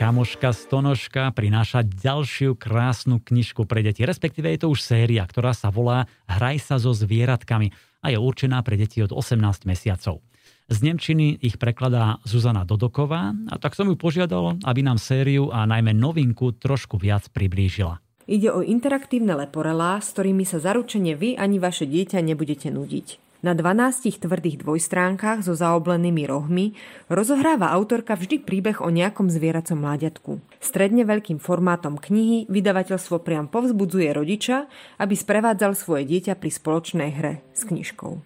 Kamoška 0.04 0.52
Stonožka 0.52 1.32
prináša 1.32 1.80
ďalšiu 1.80 2.60
krásnu 2.60 3.24
knižku 3.24 3.64
pre 3.64 3.80
deti. 3.88 4.04
Respektíve 4.04 4.52
je 4.52 4.60
to 4.60 4.76
už 4.76 4.84
séria, 4.84 5.24
ktorá 5.24 5.56
sa 5.56 5.72
volá 5.72 6.12
Hraj 6.28 6.60
sa 6.60 6.76
so 6.76 6.92
zvieratkami 6.92 7.72
a 8.04 8.12
je 8.12 8.20
určená 8.20 8.60
pre 8.68 8.76
deti 8.76 9.00
od 9.00 9.16
18 9.16 9.40
mesiacov. 9.64 10.20
Z 10.68 10.84
Nemčiny 10.84 11.40
ich 11.40 11.56
prekladá 11.56 12.20
Zuzana 12.28 12.68
Dodoková 12.68 13.32
a 13.48 13.56
tak 13.56 13.80
som 13.80 13.88
ju 13.88 13.96
požiadal, 13.96 14.60
aby 14.68 14.84
nám 14.84 15.00
sériu 15.00 15.48
a 15.56 15.64
najmä 15.64 15.96
novinku 15.96 16.52
trošku 16.52 17.00
viac 17.00 17.32
priblížila. 17.32 18.04
Ide 18.28 18.52
o 18.52 18.60
interaktívne 18.60 19.40
leporelá, 19.40 20.04
s 20.04 20.12
ktorými 20.12 20.44
sa 20.44 20.60
zaručene 20.60 21.16
vy 21.16 21.40
ani 21.40 21.64
vaše 21.64 21.88
dieťa 21.88 22.20
nebudete 22.20 22.68
nudiť. 22.76 23.33
Na 23.44 23.52
12 23.52 24.24
tvrdých 24.24 24.64
dvojstránkach 24.64 25.44
so 25.44 25.52
zaoblenými 25.52 26.24
rohmi 26.24 26.80
rozohráva 27.12 27.76
autorka 27.76 28.16
vždy 28.16 28.40
príbeh 28.40 28.80
o 28.80 28.88
nejakom 28.88 29.28
zvieracom 29.28 29.84
mláďatku. 29.84 30.40
Stredne 30.64 31.04
veľkým 31.04 31.44
formátom 31.44 32.00
knihy 32.00 32.48
vydavateľstvo 32.48 33.20
priam 33.20 33.52
povzbudzuje 33.52 34.16
rodiča, 34.16 34.72
aby 34.96 35.12
sprevádzal 35.20 35.76
svoje 35.76 36.08
dieťa 36.08 36.40
pri 36.40 36.56
spoločnej 36.56 37.12
hre 37.20 37.44
s 37.52 37.68
knižkou. 37.68 38.24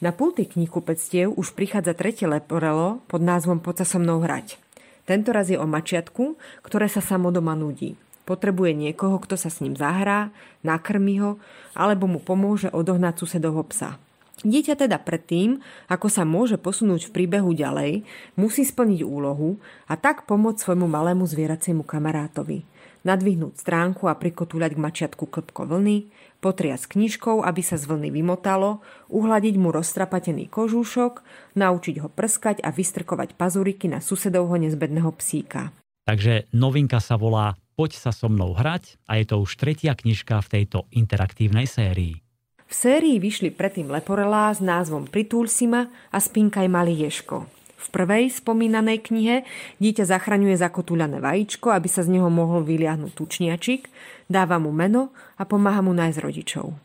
Na 0.00 0.16
pulty 0.16 0.48
knihkupectiev 0.48 1.28
už 1.36 1.52
prichádza 1.52 1.92
tretie 1.92 2.24
leporelo 2.24 3.04
pod 3.04 3.20
názvom 3.20 3.60
Poď 3.60 3.84
so 3.84 4.00
mnou 4.00 4.24
hrať. 4.24 4.56
Tento 5.04 5.28
raz 5.28 5.52
je 5.52 5.60
o 5.60 5.68
mačiatku, 5.68 6.40
ktoré 6.64 6.88
sa 6.88 7.04
samo 7.04 7.28
doma 7.28 7.52
nudí. 7.52 8.00
Potrebuje 8.24 8.72
niekoho, 8.72 9.20
kto 9.20 9.36
sa 9.36 9.52
s 9.52 9.60
ním 9.60 9.76
zahrá, 9.76 10.32
nakrmi 10.64 11.20
ho, 11.20 11.36
alebo 11.76 12.08
mu 12.08 12.16
pomôže 12.16 12.72
odohnať 12.72 13.20
susedovho 13.20 13.60
psa. 13.68 14.00
Dieťa 14.46 14.78
teda 14.78 15.02
predtým, 15.02 15.58
ako 15.90 16.06
sa 16.06 16.22
môže 16.22 16.60
posunúť 16.62 17.10
v 17.10 17.14
príbehu 17.14 17.50
ďalej, 17.54 18.06
musí 18.38 18.62
splniť 18.62 19.02
úlohu 19.02 19.58
a 19.90 19.98
tak 19.98 20.30
pomôcť 20.30 20.62
svojmu 20.62 20.86
malému 20.86 21.26
zvieraciemu 21.26 21.82
kamarátovi. 21.82 22.62
Nadvihnúť 23.02 23.58
stránku 23.58 24.06
a 24.06 24.14
prikotúľať 24.14 24.74
k 24.74 24.82
mačiatku 24.82 25.24
klpko 25.26 25.66
vlny, 25.70 26.10
potriať 26.38 26.86
knižkou, 26.86 27.42
aby 27.42 27.62
sa 27.66 27.74
z 27.74 27.90
vlny 27.90 28.14
vymotalo, 28.14 28.82
uhladiť 29.10 29.54
mu 29.58 29.74
roztrapatený 29.74 30.46
kožúšok, 30.50 31.22
naučiť 31.58 31.96
ho 32.02 32.08
prskať 32.10 32.62
a 32.62 32.70
vystrkovať 32.70 33.34
pazuriky 33.34 33.90
na 33.90 33.98
susedovho 33.98 34.54
nezbedného 34.54 35.10
psíka. 35.18 35.74
Takže 36.06 36.46
novinka 36.54 37.02
sa 37.02 37.18
volá 37.18 37.58
Poď 37.78 37.94
sa 37.94 38.10
so 38.10 38.26
mnou 38.26 38.58
hrať 38.58 38.98
a 39.06 39.22
je 39.22 39.24
to 39.30 39.38
už 39.38 39.54
tretia 39.54 39.94
knižka 39.94 40.42
v 40.42 40.50
tejto 40.50 40.90
interaktívnej 40.90 41.70
sérii. 41.70 42.26
V 42.68 42.76
sérii 42.76 43.16
vyšli 43.16 43.48
predtým 43.48 43.88
leporelá 43.88 44.52
s 44.52 44.60
názvom 44.60 45.08
Pritúlsima 45.08 45.88
a 46.12 46.20
Spinkaj 46.20 46.68
malý 46.68 47.00
ješko. 47.08 47.48
V 47.80 47.86
prvej 47.88 48.28
spomínanej 48.28 49.08
knihe 49.08 49.48
dieťa 49.80 50.04
zachraňuje 50.04 50.52
zakotúľané 50.60 51.16
vajíčko, 51.16 51.72
aby 51.72 51.88
sa 51.88 52.04
z 52.04 52.20
neho 52.20 52.28
mohol 52.28 52.68
vyliahnuť 52.68 53.16
tučniačik, 53.16 53.88
dáva 54.28 54.60
mu 54.60 54.68
meno 54.68 55.16
a 55.40 55.48
pomáha 55.48 55.80
mu 55.80 55.96
nájsť 55.96 56.20
rodičov. 56.20 56.76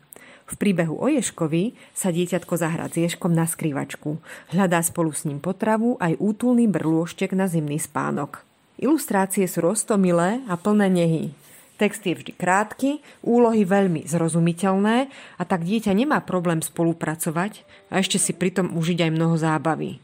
V 0.48 0.54
príbehu 0.56 0.96
o 0.96 1.04
Ješkovi 1.04 1.76
sa 1.92 2.08
dieťatko 2.08 2.56
zahrá 2.56 2.88
s 2.88 2.96
Ješkom 2.96 3.36
na 3.36 3.44
skrývačku. 3.44 4.16
Hľadá 4.56 4.80
spolu 4.80 5.12
s 5.12 5.28
ním 5.28 5.36
potravu 5.36 6.00
aj 6.00 6.16
útulný 6.16 6.64
brlôštek 6.64 7.36
na 7.36 7.44
zimný 7.44 7.76
spánok. 7.76 8.40
Ilustrácie 8.80 9.44
sú 9.44 9.68
roztomilé 9.68 10.40
a 10.48 10.56
plné 10.56 10.88
nehy. 10.88 11.43
Text 11.74 12.06
je 12.06 12.14
vždy 12.14 12.32
krátky, 12.38 13.02
úlohy 13.26 13.66
veľmi 13.66 14.06
zrozumiteľné 14.06 15.10
a 15.10 15.42
tak 15.42 15.66
dieťa 15.66 15.90
nemá 15.90 16.22
problém 16.22 16.62
spolupracovať 16.62 17.66
a 17.90 17.98
ešte 17.98 18.22
si 18.22 18.30
pritom 18.30 18.78
užiť 18.78 19.02
aj 19.02 19.10
mnoho 19.10 19.34
zábavy. 19.34 19.98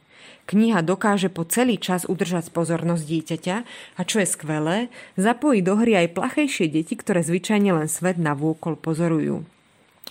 Kniha 0.50 0.82
dokáže 0.82 1.30
po 1.30 1.46
celý 1.46 1.78
čas 1.78 2.02
udržať 2.10 2.50
pozornosť 2.50 3.06
dieťaťa 3.06 3.56
a 3.94 4.00
čo 4.02 4.18
je 4.18 4.26
skvelé, 4.26 4.90
zapojí 5.14 5.62
do 5.62 5.78
hry 5.78 5.94
aj 5.94 6.18
plachejšie 6.18 6.66
deti, 6.66 6.98
ktoré 6.98 7.22
zvyčajne 7.22 7.70
len 7.70 7.86
svet 7.86 8.18
na 8.18 8.34
vôkol 8.34 8.74
pozorujú. 8.74 9.46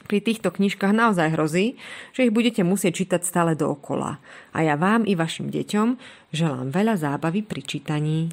Pri 0.08 0.24
týchto 0.24 0.56
knižkách 0.56 0.96
naozaj 0.96 1.36
hrozí, 1.36 1.76
že 2.16 2.32
ich 2.32 2.34
budete 2.34 2.64
musieť 2.64 3.04
čítať 3.04 3.22
stále 3.28 3.54
dookola. 3.54 4.24
A 4.56 4.64
ja 4.64 4.80
vám 4.80 5.04
i 5.04 5.14
vašim 5.14 5.52
deťom 5.52 6.00
želám 6.32 6.72
veľa 6.72 6.96
zábavy 6.96 7.44
pri 7.44 7.62
čítaní. 7.62 8.32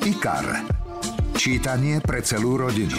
IKAR 0.00 0.85
Čítanie 1.36 2.00
pre 2.00 2.24
celú 2.24 2.56
rodinu. 2.56 2.96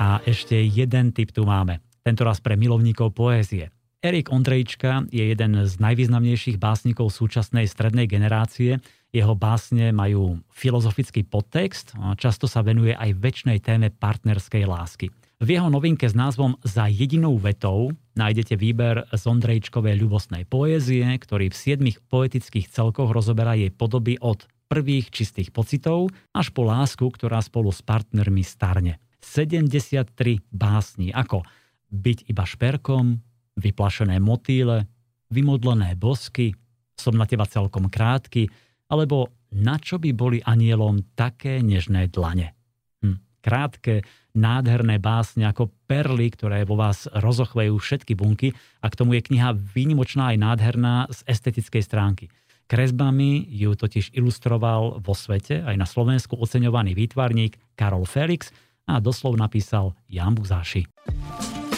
A 0.00 0.24
ešte 0.24 0.56
jeden 0.56 1.12
tip 1.12 1.36
tu 1.36 1.44
máme. 1.44 1.84
Tento 2.00 2.24
raz 2.24 2.40
pre 2.40 2.56
milovníkov 2.56 3.12
poézie. 3.12 3.68
Erik 4.00 4.32
Ondrejčka 4.32 5.04
je 5.12 5.28
jeden 5.28 5.68
z 5.68 5.72
najvýznamnejších 5.84 6.56
básnikov 6.56 7.12
súčasnej 7.12 7.68
strednej 7.68 8.08
generácie. 8.08 8.80
Jeho 9.12 9.36
básne 9.36 9.92
majú 9.92 10.40
filozofický 10.48 11.28
podtext, 11.28 11.92
často 12.16 12.48
sa 12.48 12.64
venuje 12.64 12.96
aj 12.96 13.12
väčšnej 13.20 13.60
téme 13.60 13.92
partnerskej 13.92 14.64
lásky. 14.64 15.12
V 15.44 15.48
jeho 15.54 15.68
novinke 15.68 16.08
s 16.08 16.16
názvom 16.16 16.56
Za 16.64 16.88
jedinou 16.88 17.36
vetou 17.36 17.92
nájdete 18.16 18.56
výber 18.56 19.04
z 19.12 19.22
Ondrejčkovej 19.28 19.94
ľubostnej 20.00 20.48
poézie, 20.48 21.04
ktorý 21.04 21.52
v 21.52 21.60
siedmých 21.60 22.00
poetických 22.08 22.72
celkoch 22.72 23.12
rozoberá 23.12 23.52
jej 23.54 23.68
podoby 23.68 24.16
od 24.24 24.48
prvých 24.68 25.08
čistých 25.08 25.50
pocitov 25.50 26.12
až 26.36 26.52
po 26.52 26.68
lásku, 26.68 27.02
ktorá 27.02 27.40
spolu 27.40 27.72
s 27.72 27.80
partnermi 27.80 28.44
starne. 28.44 29.00
73 29.24 30.12
básni 30.52 31.10
ako 31.10 31.42
Byť 31.88 32.28
iba 32.28 32.44
šperkom, 32.44 33.16
vyplašené 33.56 34.20
motýle, 34.20 34.84
vymodlené 35.32 35.96
bosky, 35.96 36.52
som 36.92 37.16
na 37.16 37.24
teba 37.24 37.48
celkom 37.48 37.88
krátky, 37.88 38.52
alebo 38.92 39.32
na 39.56 39.80
čo 39.80 39.96
by 39.96 40.12
boli 40.12 40.38
anielom 40.44 41.16
také 41.16 41.64
nežné 41.64 42.12
dlane. 42.12 42.52
Hm. 43.00 43.16
Krátke, 43.40 44.04
nádherné 44.36 45.00
básne 45.00 45.48
ako 45.48 45.72
perly, 45.88 46.28
ktoré 46.28 46.68
vo 46.68 46.76
vás 46.76 47.08
rozochvejú 47.08 47.80
všetky 47.80 48.12
bunky 48.12 48.52
a 48.84 48.86
k 48.92 48.98
tomu 49.00 49.16
je 49.16 49.24
kniha 49.24 49.56
výnimočná 49.56 50.36
aj 50.36 50.38
nádherná 50.38 51.08
z 51.08 51.24
estetickej 51.24 51.82
stránky. 51.82 52.24
Kresbami 52.68 53.48
ju 53.48 53.72
totiž 53.72 54.12
ilustroval 54.12 55.00
vo 55.00 55.16
svete 55.16 55.64
aj 55.64 55.72
na 55.72 55.88
Slovensku 55.88 56.36
oceňovaný 56.36 56.92
výtvarník 56.92 57.56
Karol 57.72 58.04
Felix 58.04 58.52
a 58.84 59.00
doslov 59.00 59.40
napísal 59.40 59.96
Jan 60.04 60.36
Buzáši. 60.36 60.84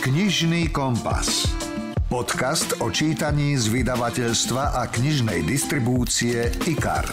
Knižný 0.03 0.74
kompas. 0.74 1.46
Podcast 2.11 2.83
o 2.83 2.90
čítaní 2.90 3.55
z 3.55 3.70
vydavateľstva 3.70 4.83
a 4.83 4.90
knižnej 4.90 5.46
distribúcie 5.46 6.50
IKAR. 6.66 7.07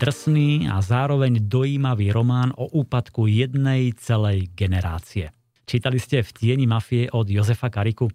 Drsný 0.00 0.72
a 0.72 0.80
zároveň 0.80 1.44
dojímavý 1.44 2.08
román 2.08 2.56
o 2.56 2.72
úpadku 2.72 3.28
jednej 3.28 3.92
celej 4.00 4.48
generácie. 4.56 5.28
Čítali 5.68 6.00
ste 6.00 6.24
v 6.24 6.30
Tieni 6.32 6.64
mafie 6.64 7.12
od 7.12 7.28
Jozefa 7.28 7.68
Kariku? 7.68 8.08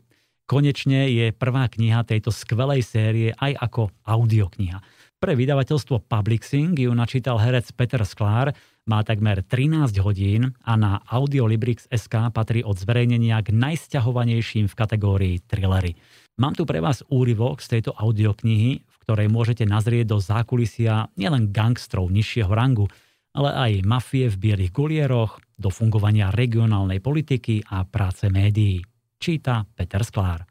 Konečne 0.47 1.11
je 1.11 1.35
prvá 1.35 1.67
kniha 1.67 2.07
tejto 2.07 2.31
skvelej 2.31 2.79
série 2.79 3.35
aj 3.35 3.67
ako 3.67 3.91
audiokniha. 4.07 4.79
Pre 5.19 5.35
vydavateľstvo 5.35 6.07
Publixing 6.07 6.71
ju 6.71 6.87
načítal 6.95 7.35
herec 7.35 7.67
Peter 7.75 7.99
Sklár, 8.07 8.55
má 8.87 9.03
takmer 9.03 9.43
13 9.43 9.91
hodín 9.99 10.55
a 10.63 10.79
na 10.79 11.03
Audiolibrix 11.11 11.91
SK 11.91 12.31
patrí 12.31 12.63
od 12.63 12.79
zverejnenia 12.79 13.43
k 13.43 13.51
najsťahovanejším 13.51 14.71
v 14.71 14.77
kategórii 14.79 15.35
thrillery. 15.43 15.99
Mám 16.39 16.55
tu 16.55 16.63
pre 16.63 16.79
vás 16.79 17.03
úryvok 17.11 17.59
z 17.59 17.77
tejto 17.77 17.91
audioknihy, 17.99 18.87
v 18.87 18.97
ktorej 19.03 19.27
môžete 19.27 19.67
nazrieť 19.67 20.15
do 20.15 20.23
zákulisia 20.23 21.11
nielen 21.19 21.51
gangstrov 21.51 22.07
nižšieho 22.07 22.55
rangu, 22.55 22.87
ale 23.35 23.51
aj 23.51 23.71
mafie 23.83 24.31
v 24.31 24.39
bielých 24.39 24.71
gulieroch, 24.71 25.43
do 25.59 25.67
fungovania 25.67 26.31
regionálnej 26.31 27.03
politiky 27.03 27.67
a 27.67 27.83
práce 27.83 28.31
médií. 28.31 28.85
Číta 29.17 29.65
Peter 29.73 30.01
Sklár. 30.05 30.45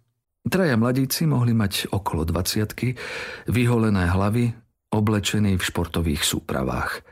Traja 0.47 0.79
mladíci 0.79 1.27
mohli 1.27 1.55
mať 1.55 1.91
okolo 1.91 2.23
20 2.23 3.51
vyholené 3.51 4.05
hlavy, 4.11 4.55
oblečení 4.95 5.59
v 5.59 5.63
športových 5.63 6.23
súpravách– 6.23 6.91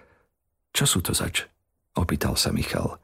čo 0.74 0.90
sú 0.90 0.98
to 1.06 1.14
zač? 1.14 1.46
Opýtal 1.94 2.34
sa 2.34 2.50
Michal. 2.50 2.98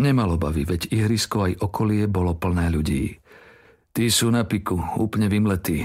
Nemal 0.00 0.40
obavy, 0.40 0.64
veď 0.64 0.88
ihrisko 0.88 1.44
aj 1.44 1.52
okolie 1.60 2.08
bolo 2.08 2.32
plné 2.32 2.72
ľudí. 2.72 3.12
Tí 3.92 4.04
sú 4.08 4.32
na 4.32 4.48
piku, 4.48 4.80
úplne 4.96 5.28
vymletí. 5.28 5.84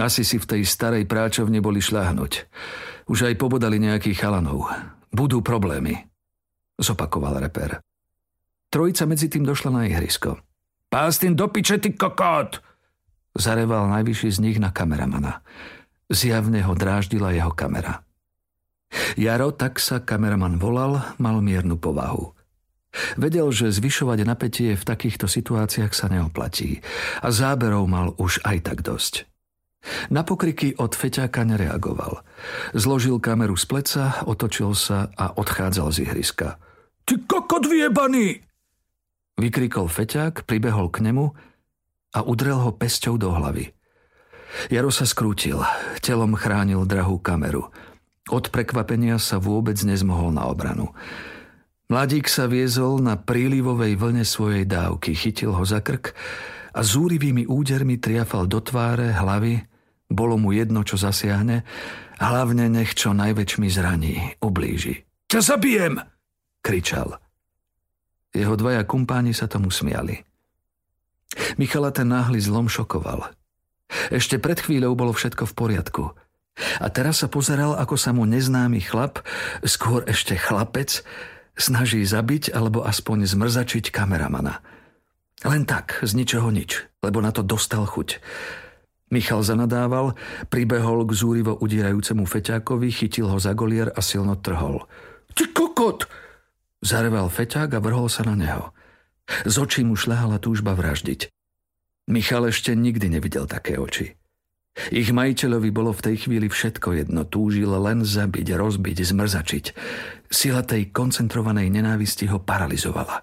Asi 0.00 0.24
si 0.24 0.40
v 0.40 0.48
tej 0.48 0.62
starej 0.64 1.04
práčovne 1.04 1.60
boli 1.60 1.84
šľahnuť. 1.84 2.32
Už 3.12 3.28
aj 3.28 3.36
pobodali 3.36 3.76
nejakých 3.76 4.16
chalanov. 4.16 4.64
Budú 5.12 5.44
problémy. 5.44 6.08
Zopakoval 6.80 7.44
reper. 7.44 7.84
Trojica 8.72 9.04
medzi 9.04 9.28
tým 9.28 9.44
došla 9.44 9.70
na 9.76 9.82
ihrisko. 9.84 10.40
Pás 10.90 11.22
do 11.22 11.46
piče, 11.48 11.78
ty 11.78 11.94
kokot! 11.94 12.58
Zareval 13.38 13.86
najvyšší 13.94 14.30
z 14.30 14.38
nich 14.42 14.58
na 14.58 14.74
kameramana. 14.74 15.38
Zjavne 16.10 16.66
ho 16.66 16.74
dráždila 16.74 17.30
jeho 17.30 17.54
kamera. 17.54 18.02
Jaro, 19.14 19.54
tak 19.54 19.78
sa 19.78 20.02
kameraman 20.02 20.58
volal, 20.58 20.98
mal 21.22 21.38
miernu 21.38 21.78
povahu. 21.78 22.34
Vedel, 23.14 23.54
že 23.54 23.70
zvyšovať 23.70 24.18
napätie 24.26 24.74
v 24.74 24.82
takýchto 24.82 25.30
situáciách 25.30 25.94
sa 25.94 26.10
neoplatí 26.10 26.82
a 27.22 27.30
záberov 27.30 27.86
mal 27.86 28.18
už 28.18 28.42
aj 28.42 28.58
tak 28.66 28.82
dosť. 28.82 29.30
Na 30.10 30.26
pokriky 30.26 30.74
od 30.74 30.98
Feťáka 30.98 31.46
nereagoval. 31.46 32.26
Zložil 32.74 33.22
kameru 33.22 33.54
z 33.54 33.64
pleca, 33.70 34.26
otočil 34.26 34.74
sa 34.74 35.06
a 35.14 35.38
odchádzal 35.38 35.94
z 35.94 36.10
ihriska. 36.10 36.58
Ty 37.06 37.14
kokot 37.30 37.70
vyjebaný! 37.70 38.49
Vykrikol 39.40 39.88
Feťák, 39.88 40.44
pribehol 40.44 40.92
k 40.92 41.00
nemu 41.08 41.32
a 42.12 42.20
udrel 42.20 42.60
ho 42.60 42.76
pesťou 42.76 43.16
do 43.16 43.32
hlavy. 43.32 43.72
Jaro 44.68 44.92
sa 44.92 45.08
skrútil, 45.08 45.64
telom 46.04 46.36
chránil 46.36 46.84
drahú 46.84 47.16
kameru– 47.16 47.66
od 48.30 48.52
prekvapenia 48.54 49.18
sa 49.18 49.42
vôbec 49.42 49.74
nezmohol 49.82 50.30
na 50.30 50.46
obranu. 50.46 50.94
Mladík 51.90 52.30
sa 52.30 52.46
viezol 52.46 53.02
na 53.02 53.18
prílivovej 53.18 53.98
vlne 53.98 54.22
svojej 54.22 54.62
dávky, 54.62 55.18
chytil 55.18 55.50
ho 55.50 55.64
za 55.66 55.82
krk 55.82 56.14
a 56.70 56.80
zúrivými 56.86 57.50
údermi 57.50 57.98
triafal 57.98 58.46
do 58.46 58.62
tváre, 58.62 59.10
hlavy, 59.10 59.66
bolo 60.06 60.38
mu 60.38 60.54
jedno, 60.54 60.86
čo 60.86 60.94
zasiahne, 60.94 61.66
hlavne 62.22 62.70
nech 62.70 62.94
čo 62.94 63.10
najväčšmi 63.10 63.66
zraní, 63.66 64.14
ublíži. 64.38 65.02
Ťa 65.26 65.40
zabijem! 65.42 65.98
kričal. 66.62 67.18
Jeho 68.30 68.54
dvaja 68.54 68.86
kumpáni 68.86 69.34
sa 69.34 69.50
tomu 69.50 69.74
smiali. 69.74 70.22
Michala 71.58 71.90
ten 71.94 72.10
náhly 72.10 72.42
zlom 72.42 72.66
šokoval. 72.70 73.30
Ešte 74.10 74.38
pred 74.38 74.58
chvíľou 74.58 74.94
bolo 74.94 75.10
všetko 75.14 75.50
v 75.50 75.56
poriadku– 75.56 76.04
a 76.80 76.86
teraz 76.92 77.24
sa 77.24 77.28
pozeral, 77.30 77.76
ako 77.76 77.96
sa 77.96 78.12
mu 78.12 78.28
neznámy 78.28 78.84
chlap, 78.84 79.24
skôr 79.64 80.04
ešte 80.04 80.36
chlapec, 80.36 81.02
snaží 81.56 82.04
zabiť 82.04 82.52
alebo 82.52 82.84
aspoň 82.84 83.28
zmrzačiť 83.28 83.92
kameramana. 83.92 84.60
Len 85.40 85.64
tak, 85.64 86.04
z 86.04 86.12
ničoho 86.12 86.52
nič, 86.52 86.84
lebo 87.00 87.24
na 87.24 87.32
to 87.32 87.40
dostal 87.40 87.88
chuť. 87.88 88.20
Michal 89.10 89.42
zanadával, 89.42 90.14
pribehol 90.52 91.02
k 91.08 91.16
zúrivo 91.16 91.58
udierajúcemu 91.58 92.28
feťákovi, 92.28 92.88
chytil 92.94 93.26
ho 93.26 93.40
za 93.40 93.56
golier 93.56 93.90
a 93.90 94.00
silno 94.04 94.38
trhol. 94.38 94.86
Ty 95.34 95.44
kokot! 95.50 96.06
Zareval 96.80 97.28
feťák 97.28 97.76
a 97.76 97.80
vrhol 97.80 98.08
sa 98.08 98.24
na 98.24 98.32
neho. 98.32 98.72
Z 99.44 99.54
očí 99.60 99.80
mu 99.84 99.94
šľahala 99.94 100.40
túžba 100.40 100.72
vraždiť. 100.72 101.28
Michal 102.10 102.48
ešte 102.48 102.74
nikdy 102.74 103.12
nevidel 103.12 103.46
také 103.46 103.76
oči. 103.78 104.16
Ich 104.88 105.12
majiteľovi 105.12 105.70
bolo 105.74 105.92
v 105.92 106.04
tej 106.10 106.16
chvíli 106.26 106.48
všetko 106.48 107.04
jedno, 107.04 107.28
túžil 107.28 107.68
len 107.68 108.06
zabiť, 108.06 108.56
rozbiť, 108.56 108.96
zmrzačiť. 109.02 109.64
Sila 110.30 110.64
tej 110.64 110.88
koncentrovanej 110.88 111.68
nenávisti 111.68 112.30
ho 112.32 112.40
paralizovala. 112.40 113.20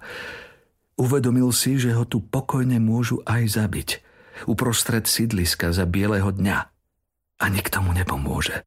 Uvedomil 1.02 1.50
si, 1.50 1.82
že 1.82 1.98
ho 1.98 2.06
tu 2.06 2.22
pokojne 2.22 2.78
môžu 2.78 3.24
aj 3.26 3.58
zabiť. 3.58 3.90
Uprostred 4.46 5.10
sídliska 5.10 5.74
za 5.74 5.90
bieleho 5.90 6.30
dňa. 6.30 6.58
A 7.42 7.46
nikto 7.50 7.82
mu 7.82 7.94
nepomôže. 7.96 8.62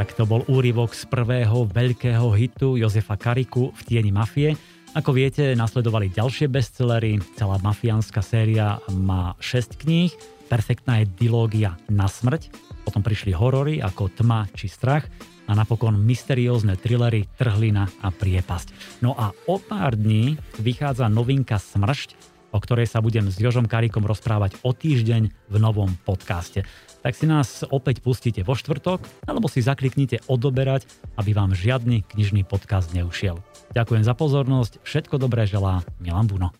Tak 0.00 0.16
to 0.16 0.24
bol 0.24 0.40
úryvok 0.48 0.96
z 0.96 1.04
prvého 1.12 1.68
veľkého 1.68 2.32
hitu 2.32 2.80
Jozefa 2.80 3.20
Kariku 3.20 3.68
v 3.68 3.80
Tieni 3.84 4.08
mafie. 4.08 4.56
Ako 4.96 5.12
viete, 5.12 5.52
nasledovali 5.52 6.08
ďalšie 6.08 6.48
bestsellery, 6.48 7.20
celá 7.36 7.60
mafiánska 7.60 8.24
séria 8.24 8.80
má 8.88 9.36
6 9.44 9.76
kníh, 9.76 10.08
perfektná 10.48 11.04
je 11.04 11.06
dilógia 11.20 11.76
na 11.92 12.08
smrť, 12.08 12.48
potom 12.88 13.04
prišli 13.04 13.36
horory 13.36 13.84
ako 13.84 14.08
Tma 14.08 14.48
či 14.56 14.72
Strach 14.72 15.04
a 15.44 15.52
napokon 15.52 16.00
mysteriózne 16.00 16.80
thrillery 16.80 17.28
Trhlina 17.36 17.84
a 18.00 18.08
Priepasť. 18.08 19.04
No 19.04 19.12
a 19.12 19.36
o 19.52 19.60
pár 19.60 20.00
dní 20.00 20.40
vychádza 20.64 21.12
novinka 21.12 21.60
Smršť, 21.60 22.40
o 22.56 22.58
ktorej 22.58 22.88
sa 22.88 23.04
budem 23.04 23.28
s 23.28 23.36
Jožom 23.36 23.68
Karikom 23.68 24.08
rozprávať 24.08 24.64
o 24.64 24.72
týždeň 24.72 25.28
v 25.28 25.56
novom 25.60 25.92
podcaste 26.08 26.64
tak 27.00 27.16
si 27.16 27.24
nás 27.28 27.64
opäť 27.68 28.04
pustíte 28.04 28.44
vo 28.44 28.56
štvrtok 28.56 29.04
alebo 29.26 29.48
si 29.48 29.64
zakliknite 29.64 30.24
odoberať, 30.28 30.84
aby 31.16 31.32
vám 31.32 31.56
žiadny 31.56 32.04
knižný 32.08 32.44
podcast 32.44 32.92
neušiel. 32.92 33.40
Ďakujem 33.72 34.04
za 34.04 34.14
pozornosť, 34.16 34.72
všetko 34.84 35.16
dobré 35.20 35.44
želá 35.48 35.84
Milan 36.00 36.28
Buno. 36.28 36.52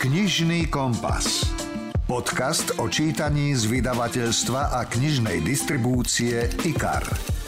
Knižný 0.00 0.68
kompas. 0.68 1.48
Podcast 2.04 2.76
o 2.76 2.92
čítaní 2.92 3.56
z 3.56 3.64
vydavateľstva 3.64 4.76
a 4.76 4.84
knižnej 4.84 5.40
distribúcie 5.40 6.52
IKAR. 6.68 7.43